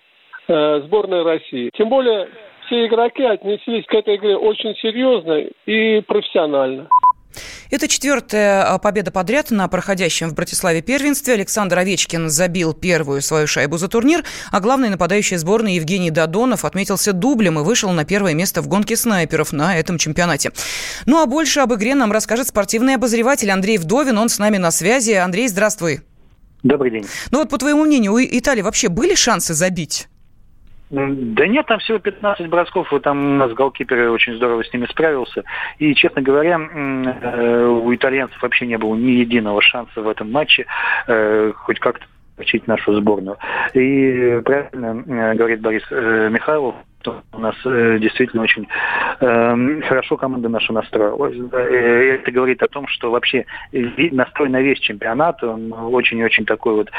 сборной 0.49 1.25
России. 1.25 1.71
Тем 1.77 1.89
более 1.89 2.29
все 2.67 2.87
игроки 2.87 3.25
отнеслись 3.25 3.85
к 3.87 3.95
этой 3.95 4.15
игре 4.15 4.37
очень 4.37 4.77
серьезно 4.77 5.45
и 5.67 6.01
профессионально. 6.03 6.89
Это 7.71 7.89
четвертая 7.89 8.65
а, 8.65 8.79
победа 8.79 9.11
подряд 9.11 9.51
на 9.51 9.67
проходящем 9.69 10.29
в 10.29 10.35
Братиславе 10.35 10.83
первенстве. 10.83 11.37
Alexander 11.37 11.75
Овечкин 11.75 12.31
забил 12.31 12.73
первую 12.75 13.23
свою 13.23 13.47
шайбу 13.47 13.77
за 13.79 13.89
турнир, 13.89 14.25
а 14.53 14.61
главный 14.61 14.89
нападающий 14.89 15.37
сборной 15.37 15.75
Евгений 15.75 16.11
Додонов 16.11 16.65
отметился 16.65 17.13
дублем 17.13 17.59
и 17.59 17.63
вышел 17.63 17.91
на 17.91 18.05
первое 18.05 18.35
место 18.35 18.63
в 18.63 18.69
гонке 18.69 18.97
снайперов 18.97 19.53
на 19.53 19.79
этом 19.79 19.99
чемпионате. 19.99 20.53
Ну 21.07 21.21
а 21.21 21.27
больше 21.27 21.61
об 21.61 21.75
игре 21.75 21.95
нам 21.95 22.13
расскажет 22.13 22.49
спортивный 22.49 22.95
обозреватель 22.95 23.51
Андрей 23.51 23.79
Вдовин. 23.79 24.19
Он 24.19 24.29
с 24.29 24.39
нами 24.39 24.59
на 24.59 24.71
связи. 24.71 25.13
Андрей, 25.13 25.49
здравствуй. 25.49 26.01
Добрый 26.63 26.91
день. 26.91 27.07
Ну 27.31 27.39
вот, 27.39 27.49
по 27.49 27.59
твоему 27.59 27.85
мнению, 27.85 28.13
у 28.13 28.21
Италии 28.21 28.63
вообще 28.63 28.89
были 28.89 29.15
шансы 29.15 29.55
забить? 29.55 30.09
Да 30.89 31.47
нет, 31.49 31.67
там 31.67 31.81
всего 31.81 31.99
15 31.99 32.47
бросков, 32.49 32.93
и 32.93 32.99
там 33.01 33.19
у 33.19 33.37
нас 33.39 33.53
голкипер 33.53 34.11
очень 34.11 34.37
здорово 34.37 34.63
с 34.63 34.73
ними 34.73 34.87
справился. 34.87 35.43
И, 35.79 35.95
честно 35.95 36.23
говоря, 36.23 36.61
э, 36.61 37.67
у 37.67 37.93
итальянцев 37.93 38.41
вообще 38.41 38.67
не 38.67 38.79
было 38.79 38.95
ни 38.95 39.11
единого 39.13 39.61
шанса 39.63 40.01
в 40.01 40.09
этом 40.09 40.31
матче 40.31 40.67
э, 41.09 41.53
хоть 41.57 41.81
как-то 41.81 42.07
нашу 42.67 42.95
сборную. 42.95 43.37
И 43.75 44.41
правильно 44.45 45.03
э, 45.07 45.35
говорит 45.35 45.61
Борис 45.61 45.83
Михайлов, 45.91 46.77
что 47.07 47.23
у 47.33 47.39
нас 47.39 47.55
э, 47.65 47.99
действительно 48.01 48.43
очень 48.43 48.67
э, 49.21 49.81
хорошо 49.83 50.17
команда 50.17 50.49
наша 50.49 50.73
настроилась. 50.73 51.37
Э, 51.53 52.17
это 52.17 52.33
говорит 52.33 52.63
о 52.63 52.69
том, 52.69 52.89
что 52.89 53.11
вообще 53.11 53.45
настрой 53.73 54.49
на 54.49 54.61
весь 54.61 54.81
чемпионат, 54.81 55.43
он 55.45 55.73
очень-очень 55.73 56.45
такой 56.45 56.75
вот 56.75 56.91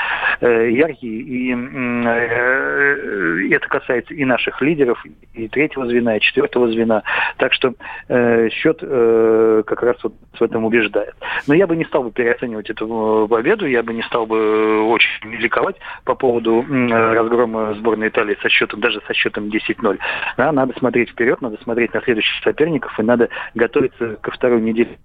э, 0.41 0.71
яркий. 0.71 1.19
И 1.19 1.53
э, 1.53 3.53
это 3.53 3.67
касается 3.67 4.13
и 4.13 4.23
наших 4.23 4.61
лидеров, 4.61 5.03
и 5.33 5.49
третьего 5.49 5.87
звена, 5.87 6.17
и 6.17 6.21
четвертого 6.21 6.71
звена. 6.71 7.03
Так 7.37 7.53
что 7.53 7.73
э, 8.07 8.49
счет 8.49 8.79
э, 8.81 9.63
как 9.65 9.83
раз 9.83 9.97
вот 10.03 10.13
в 10.39 10.41
этом 10.41 10.65
убеждает. 10.65 11.15
Но 11.47 11.53
я 11.53 11.67
бы 11.67 11.75
не 11.75 11.85
стал 11.85 12.03
бы 12.03 12.11
переоценивать 12.11 12.69
эту 12.69 13.25
э, 13.25 13.27
победу, 13.27 13.67
я 13.67 13.83
бы 13.83 13.93
не 13.93 14.03
стал 14.03 14.25
бы 14.25 14.83
очень 14.83 15.33
ликовать 15.33 15.75
по 16.05 16.15
поводу 16.15 16.63
э, 16.63 17.13
разгрома 17.13 17.73
сборной 17.75 18.07
Италии 18.07 18.37
со 18.41 18.49
счетом, 18.49 18.79
даже 18.79 19.01
со 19.05 19.13
счетом 19.13 19.49
10-0 19.49 19.96
роль. 19.97 20.07
Да, 20.37 20.51
надо 20.51 20.73
смотреть 20.77 21.09
вперед, 21.09 21.41
надо 21.41 21.57
смотреть 21.63 21.93
на 21.93 22.01
следующих 22.01 22.43
соперников, 22.43 22.97
и 22.99 23.03
надо 23.03 23.29
готовиться 23.55 24.15
ко 24.17 24.31
второй 24.31 24.61
неделе, 24.61 24.97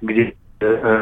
где 0.00 0.34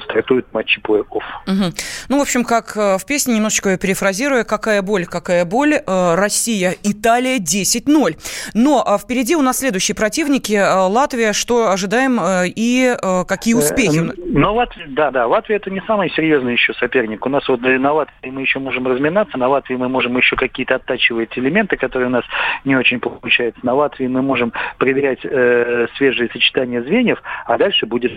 стартуют 0.04 0.52
матчи 0.52 0.80
плей-офф. 0.80 1.22
Угу. 1.46 1.74
Ну, 2.08 2.18
в 2.18 2.22
общем, 2.22 2.44
как 2.44 2.76
э, 2.76 2.98
в 2.98 3.06
песне, 3.06 3.36
немножечко 3.36 3.76
перефразируя, 3.76 4.44
какая 4.44 4.82
боль, 4.82 5.06
какая 5.06 5.44
боль, 5.44 5.74
э, 5.74 6.14
Россия, 6.14 6.74
Италия 6.82 7.38
10-0. 7.38 8.16
Но 8.54 8.82
а 8.86 8.98
впереди 8.98 9.36
у 9.36 9.42
нас 9.42 9.58
следующие 9.58 9.94
противники, 9.94 10.58
Латвия, 10.88 11.32
что 11.32 11.70
ожидаем 11.70 12.18
и 12.44 12.96
какие 13.26 13.54
успехи? 13.54 14.12
Ну, 14.16 14.54
Латвия, 14.54 14.86
да, 14.88 15.10
да, 15.10 15.26
Латвия 15.26 15.56
это 15.56 15.70
не 15.70 15.82
самый 15.86 16.10
серьезный 16.10 16.52
еще 16.52 16.74
соперник. 16.74 17.24
У 17.26 17.28
нас 17.28 17.48
вот 17.48 17.60
на 17.60 17.92
Латвии 17.92 18.30
мы 18.30 18.42
еще 18.42 18.58
можем 18.58 18.86
разминаться, 18.86 19.38
на 19.38 19.48
Латвии 19.48 19.76
мы 19.76 19.88
можем 19.88 20.16
еще 20.16 20.36
какие-то 20.36 20.76
оттачивать 20.76 21.36
элементы, 21.36 21.76
которые 21.76 22.08
у 22.08 22.12
нас 22.12 22.24
не 22.64 22.76
очень 22.76 23.00
получаются. 23.00 23.64
На 23.64 23.74
Латвии 23.74 24.06
мы 24.06 24.22
можем 24.22 24.52
проверять 24.78 25.20
э, 25.24 25.86
свежие 25.96 26.28
сочетания 26.30 26.82
звеньев, 26.82 27.22
а 27.46 27.58
дальше 27.58 27.86
будет 27.86 28.12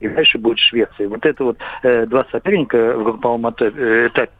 и 0.00 0.08
дальше 0.08 0.38
будет 0.38 0.58
Швеция. 0.58 1.08
Вот 1.08 1.24
это 1.24 1.44
вот 1.44 1.58
э, 1.82 2.06
два 2.06 2.26
соперника 2.30 2.94
в 2.96 3.04
групповом 3.04 3.46
э, 3.46 4.08
этапе, 4.08 4.32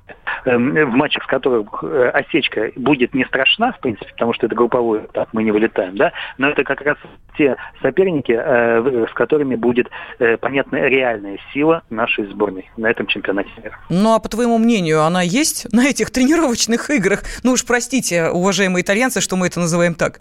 э, 0.44 0.56
в 0.56 0.90
матчах, 0.90 1.24
в 1.24 1.26
которых 1.26 1.82
э, 1.82 2.10
осечка 2.10 2.70
будет 2.76 3.14
не 3.14 3.24
страшна, 3.24 3.72
в 3.72 3.80
принципе, 3.80 4.10
потому 4.12 4.34
что 4.34 4.46
это 4.46 4.54
групповой 4.54 5.00
этап, 5.00 5.28
мы 5.32 5.42
не 5.42 5.50
вылетаем, 5.50 5.96
да, 5.96 6.12
но 6.38 6.50
это 6.50 6.64
как 6.64 6.80
раз 6.82 6.96
те 7.36 7.56
соперники, 7.80 8.32
э, 8.32 9.06
с 9.10 9.14
которыми 9.14 9.56
будет 9.56 9.88
э, 10.18 10.36
понятна 10.36 10.76
реальная 10.76 11.38
сила 11.52 11.82
нашей 11.90 12.26
сборной 12.26 12.70
на 12.76 12.90
этом 12.90 13.06
чемпионате 13.06 13.50
мира. 13.62 13.78
Ну, 13.88 14.14
а 14.14 14.20
по 14.20 14.28
твоему 14.28 14.58
мнению, 14.58 15.02
она 15.02 15.22
есть 15.22 15.66
на 15.72 15.86
этих 15.86 16.10
тренировочных 16.10 16.90
играх? 16.90 17.22
Ну 17.42 17.52
уж 17.52 17.64
простите, 17.64 18.28
уважаемые 18.28 18.82
итальянцы, 18.82 19.20
что 19.20 19.36
мы 19.36 19.46
это 19.46 19.60
называем 19.60 19.94
так. 19.94 20.20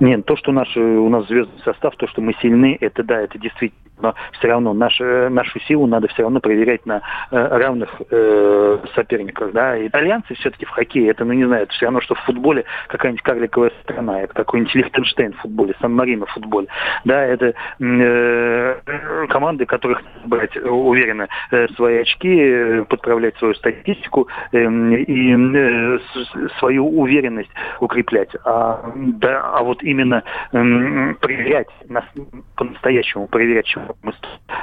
Нет, 0.00 0.24
то, 0.24 0.36
что 0.36 0.50
наш, 0.50 0.76
у 0.76 1.08
нас 1.08 1.26
звездный 1.26 1.60
состав, 1.64 1.94
то, 1.96 2.08
что 2.08 2.20
мы 2.20 2.34
сильны, 2.40 2.76
это 2.80 3.02
да, 3.02 3.20
это 3.20 3.38
действительно 3.38 3.87
но 4.00 4.14
все 4.32 4.48
равно 4.48 4.72
наш, 4.72 4.98
нашу 5.00 5.60
силу 5.60 5.86
надо 5.86 6.08
все 6.08 6.22
равно 6.22 6.40
проверять 6.40 6.84
на 6.86 7.02
э, 7.30 7.36
равных 7.36 7.90
э, 8.10 8.78
соперниках. 8.94 9.52
Да? 9.52 9.86
Итальянцы 9.86 10.34
все-таки 10.34 10.64
в 10.64 10.70
хоккее, 10.70 11.10
это, 11.10 11.24
ну 11.24 11.32
не 11.32 11.44
знаю, 11.44 11.64
это 11.64 11.72
все 11.72 11.86
равно, 11.86 12.00
что 12.00 12.14
в 12.14 12.20
футболе 12.20 12.64
какая-нибудь 12.88 13.22
карликовая 13.22 13.72
страна, 13.82 14.22
это 14.22 14.34
какой-нибудь 14.34 14.74
Лихтенштейн 14.74 15.32
в 15.34 15.40
футболе, 15.40 15.74
Сан-Марино 15.80 16.26
в 16.26 16.30
футболе. 16.30 16.68
Да, 17.04 17.24
это 17.24 17.54
э, 17.80 19.26
команды, 19.28 19.66
которых 19.66 20.02
брать 20.24 20.56
уверенно 20.56 21.28
э, 21.50 21.68
свои 21.76 21.98
очки, 21.98 22.38
э, 22.38 22.84
подправлять 22.84 23.36
свою 23.38 23.54
статистику 23.54 24.28
э, 24.52 24.58
и 24.58 25.34
э, 25.34 25.98
свою 26.58 26.88
уверенность 26.88 27.50
укреплять. 27.80 28.30
А, 28.44 28.92
да, 28.94 29.40
а 29.54 29.62
вот 29.62 29.82
именно 29.82 30.22
э, 30.52 31.14
проверять, 31.20 31.68
по-настоящему 32.56 33.26
проверять, 33.26 33.58
Э, 33.87 33.87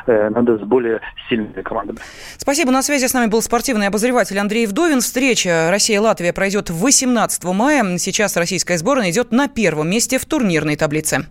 надо 0.08 0.58
с 0.58 0.62
более 0.62 1.02
сильными 1.30 1.62
командами. 1.62 2.00
Спасибо. 2.38 2.72
На 2.72 2.82
связи 2.82 3.08
с 3.08 3.14
нами 3.14 3.30
был 3.30 3.42
спортивный 3.42 3.88
обозреватель 3.88 4.38
Андрей 4.40 4.66
Вдовин. 4.68 5.02
Встреча 5.02 5.70
Россия-Латвия 5.72 6.34
пройдет 6.34 6.70
18 6.70 7.44
мая. 7.46 7.98
Сейчас 7.98 8.38
российская 8.38 8.78
сборная 8.78 9.12
идет 9.12 9.32
на 9.32 9.48
первом 9.48 9.90
месте 9.90 10.18
в 10.18 10.26
турнирной 10.26 10.76
таблице. 10.76 11.26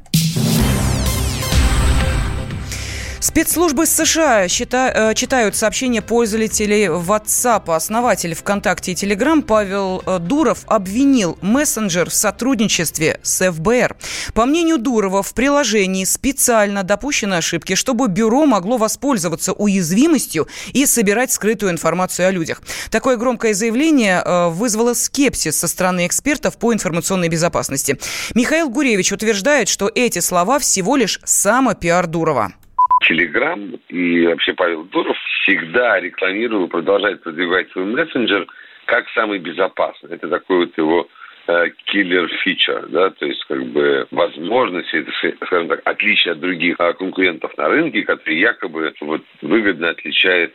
Спецслужбы 3.24 3.86
США 3.86 4.48
счита, 4.48 4.92
э, 4.94 5.14
читают 5.14 5.56
сообщения 5.56 6.02
пользователей 6.02 6.88
WhatsApp. 6.88 7.74
Основатель 7.74 8.34
ВКонтакте 8.34 8.92
и 8.92 8.94
Telegram 8.94 9.40
Павел 9.40 10.02
э, 10.04 10.18
Дуров 10.18 10.64
обвинил 10.66 11.38
мессенджер 11.40 12.10
в 12.10 12.14
сотрудничестве 12.14 13.18
с 13.22 13.50
ФБР. 13.50 13.96
По 14.34 14.44
мнению 14.44 14.76
Дурова, 14.76 15.22
в 15.22 15.32
приложении 15.32 16.04
специально 16.04 16.82
допущены 16.82 17.36
ошибки, 17.36 17.74
чтобы 17.76 18.08
бюро 18.08 18.44
могло 18.44 18.76
воспользоваться 18.76 19.54
уязвимостью 19.54 20.46
и 20.74 20.84
собирать 20.84 21.32
скрытую 21.32 21.72
информацию 21.72 22.28
о 22.28 22.30
людях. 22.30 22.60
Такое 22.90 23.16
громкое 23.16 23.54
заявление 23.54 24.22
э, 24.22 24.48
вызвало 24.50 24.92
скепсис 24.92 25.58
со 25.58 25.66
стороны 25.66 26.06
экспертов 26.06 26.58
по 26.58 26.74
информационной 26.74 27.30
безопасности. 27.30 27.98
Михаил 28.34 28.68
Гуревич 28.68 29.12
утверждает, 29.12 29.68
что 29.68 29.90
эти 29.94 30.18
слова 30.18 30.58
всего 30.58 30.96
лишь 30.96 31.20
самопиар 31.24 32.06
Дурова. 32.06 32.52
Телеграм 33.06 33.74
и 33.88 34.26
вообще 34.26 34.54
Павел 34.54 34.84
Дуров 34.84 35.16
всегда 35.42 36.00
рекламировал, 36.00 36.68
продолжает 36.68 37.22
продвигать 37.22 37.70
свой 37.72 37.84
мессенджер 37.84 38.46
как 38.86 39.08
самый 39.10 39.38
безопасный. 39.38 40.10
Это 40.10 40.28
такой 40.28 40.66
вот 40.66 40.78
его 40.78 41.08
киллер 41.86 42.24
э, 42.24 42.36
фича, 42.42 42.84
да, 42.88 43.10
то 43.10 43.26
есть 43.26 43.44
как 43.44 43.62
бы 43.66 44.06
возможности, 44.10 45.06
скажем 45.44 45.68
так, 45.68 45.82
отличие 45.84 46.32
от 46.32 46.40
других 46.40 46.76
а, 46.78 46.94
конкурентов 46.94 47.56
на 47.58 47.68
рынке, 47.68 48.02
которые 48.02 48.40
якобы 48.40 48.94
вот 49.00 49.22
выгодно 49.42 49.90
отличает 49.90 50.54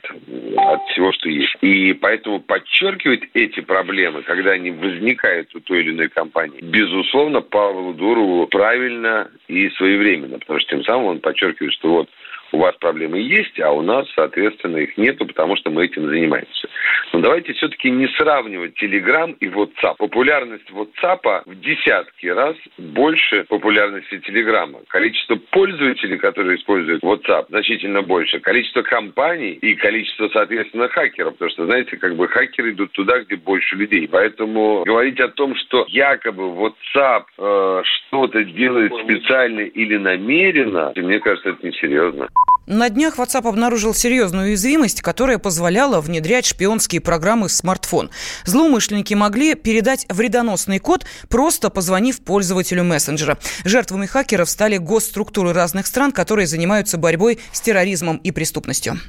от 0.57 0.81
всего, 0.89 1.12
что 1.12 1.29
есть. 1.29 1.55
И 1.62 1.93
поэтому 1.93 2.39
подчеркивать 2.39 3.21
эти 3.35 3.59
проблемы, 3.59 4.23
когда 4.23 4.51
они 4.51 4.71
возникают 4.71 5.53
у 5.55 5.59
той 5.59 5.81
или 5.81 5.91
иной 5.91 6.09
компании, 6.09 6.59
безусловно, 6.62 7.41
Павлу 7.41 7.93
Дурову 7.93 8.47
правильно 8.47 9.29
и 9.47 9.69
своевременно, 9.71 10.39
потому 10.39 10.59
что 10.59 10.71
тем 10.71 10.83
самым 10.85 11.05
он 11.05 11.19
подчеркивает, 11.19 11.73
что 11.73 11.89
вот 11.89 12.09
у 12.51 12.57
вас 12.57 12.75
проблемы 12.77 13.19
есть, 13.19 13.59
а 13.59 13.71
у 13.71 13.81
нас, 13.81 14.07
соответственно, 14.15 14.77
их 14.77 14.97
нету, 14.97 15.25
потому 15.25 15.55
что 15.55 15.69
мы 15.69 15.85
этим 15.85 16.07
занимаемся. 16.07 16.67
Но 17.13 17.21
давайте 17.21 17.53
все-таки 17.53 17.89
не 17.89 18.07
сравнивать 18.17 18.81
Telegram 18.81 19.35
и 19.39 19.47
WhatsApp. 19.47 19.95
Популярность 19.97 20.69
WhatsApp 20.71 21.43
в 21.45 21.59
десятки 21.59 22.27
раз 22.27 22.55
больше 22.77 23.45
популярности 23.45 24.21
Telegram. 24.27 24.75
Количество 24.88 25.35
пользователей, 25.51 26.17
которые 26.17 26.57
используют 26.57 27.03
WhatsApp, 27.03 27.45
значительно 27.49 28.01
больше. 28.01 28.39
Количество 28.39 28.81
компаний 28.81 29.53
и 29.53 29.75
количество, 29.75 30.29
соответственно, 30.29 30.88
хакеров. 30.89 31.33
Потому 31.33 31.51
что, 31.51 31.65
знаете, 31.65 31.97
как 31.97 32.15
бы 32.15 32.27
хакеры 32.27 32.71
идут 32.71 32.91
туда, 32.91 33.19
где 33.19 33.35
больше 33.35 33.75
людей. 33.75 34.07
Поэтому 34.07 34.83
говорить 34.85 35.19
о 35.19 35.29
том, 35.29 35.55
что 35.55 35.85
якобы 35.89 36.43
WhatsApp 36.43 37.23
э, 37.38 37.81
что-то 37.83 38.43
делает 38.43 38.93
специально 39.03 39.62
или 39.62 39.97
намеренно, 39.97 40.93
мне 40.95 41.19
кажется, 41.19 41.49
это 41.49 41.65
несерьезно. 41.65 42.29
На 42.69 42.91
днях 42.91 43.17
WhatsApp 43.17 43.49
обнаружил 43.49 43.95
серьезную 43.95 44.49
уязвимость, 44.49 45.01
которая 45.01 45.39
позволяла 45.39 46.01
внедрять 46.01 46.45
шпионские 46.45 47.01
программы 47.01 47.47
в 47.47 47.51
смартфон. 47.51 48.12
Злоумышленники 48.45 49.15
могли 49.15 49.55
передать 49.55 50.05
вредоносный 50.08 50.77
код, 50.77 51.03
просто 51.29 51.71
позвонив 51.71 52.21
пользователю 52.21 52.84
мессенджера. 52.84 53.39
Жертвами 53.63 54.05
хакеров 54.05 54.51
стали 54.51 54.77
госструктуры 54.77 55.51
разных 55.51 55.88
стран, 55.88 56.12
которые 56.12 56.45
занимаются 56.45 56.99
борьбой 56.99 57.39
с 57.51 57.60
терроризмом 57.60 58.17
и 58.17 58.29
преступностью. 58.29 58.99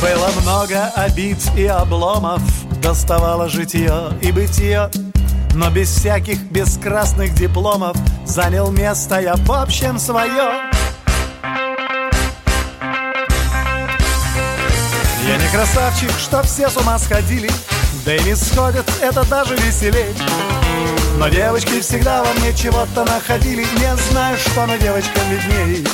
Было 0.00 0.30
много 0.40 0.92
обид 0.94 1.38
и 1.56 1.64
обломов, 1.64 2.40
доставало 2.80 3.48
житье 3.48 4.10
и 4.22 4.30
бытие. 4.30 4.92
Но 5.56 5.70
без 5.70 5.88
всяких 5.88 6.40
бескрасных 6.52 7.34
дипломов 7.34 7.96
занял 8.24 8.70
место 8.70 9.18
я 9.18 9.34
в 9.34 9.50
общем 9.50 9.98
свое. 9.98 10.77
Я 15.28 15.36
не 15.36 15.46
красавчик, 15.48 16.10
что 16.18 16.42
все 16.42 16.70
с 16.70 16.76
ума 16.78 16.98
сходили. 16.98 17.50
Да 18.06 18.16
и 18.16 18.22
не 18.24 18.34
сходят, 18.34 18.90
это 19.02 19.22
даже 19.28 19.56
веселей. 19.56 20.14
Но 21.18 21.28
девочки 21.28 21.82
всегда 21.82 22.24
во 22.24 22.32
мне 22.40 22.54
чего-то 22.54 23.04
находили. 23.04 23.66
Не 23.78 23.94
знаю, 24.10 24.38
что, 24.38 24.64
но 24.64 24.78
девочкам 24.78 25.22
видней 25.28 25.86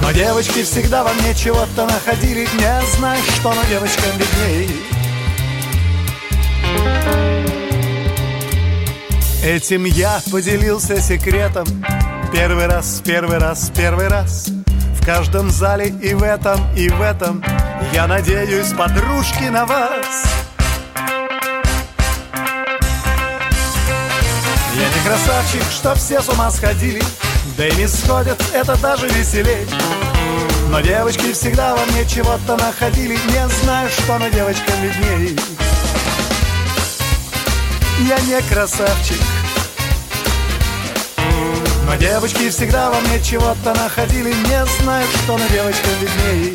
Но 0.00 0.12
девочки 0.12 0.62
всегда 0.62 1.02
во 1.02 1.12
мне 1.14 1.34
чего-то 1.34 1.86
находили. 1.86 2.46
Не 2.54 2.96
знаю, 2.96 3.20
что, 3.24 3.54
но 3.54 3.64
девочкам 3.64 4.12
видней 4.18 4.70
Этим 9.42 9.84
я 9.84 10.22
поделился 10.30 11.00
секретом 11.00 11.66
Первый 12.34 12.66
раз, 12.66 13.00
первый 13.04 13.38
раз, 13.38 13.70
первый 13.72 14.08
раз. 14.08 14.48
В 15.00 15.06
каждом 15.06 15.50
зале 15.50 15.94
и 16.02 16.14
в 16.14 16.22
этом, 16.24 16.58
и 16.74 16.88
в 16.88 17.00
этом. 17.00 17.40
Я 17.92 18.08
надеюсь, 18.08 18.72
подружки, 18.72 19.44
на 19.44 19.64
вас. 19.64 20.24
Я 24.74 24.88
не 24.88 25.06
красавчик, 25.06 25.62
что 25.70 25.94
все 25.94 26.20
с 26.20 26.28
ума 26.28 26.50
сходили. 26.50 27.00
Да 27.56 27.68
и 27.68 27.76
не 27.76 27.86
сходят, 27.86 28.42
это 28.52 28.76
даже 28.82 29.06
веселей. 29.06 29.68
Но 30.70 30.80
девочки 30.80 31.32
всегда 31.32 31.76
во 31.76 31.86
мне 31.86 32.04
чего-то 32.04 32.56
находили. 32.56 33.14
Не 33.14 33.48
знаю, 33.62 33.88
что, 33.90 34.18
но 34.18 34.28
девочкам 34.28 34.74
видней 34.82 35.38
Я 38.08 38.18
не 38.22 38.42
красавчик 38.52 39.20
но 41.86 41.96
девочки 41.96 42.48
всегда 42.50 42.90
во 42.90 43.00
мне 43.00 43.20
чего-то 43.22 43.74
находили 43.74 44.32
Не 44.32 44.66
знаю, 44.82 45.06
что 45.24 45.38
на 45.38 45.48
девочкам 45.48 45.90
видней 46.00 46.54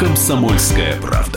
«Комсомольская 0.00 0.96
правда». 0.98 1.29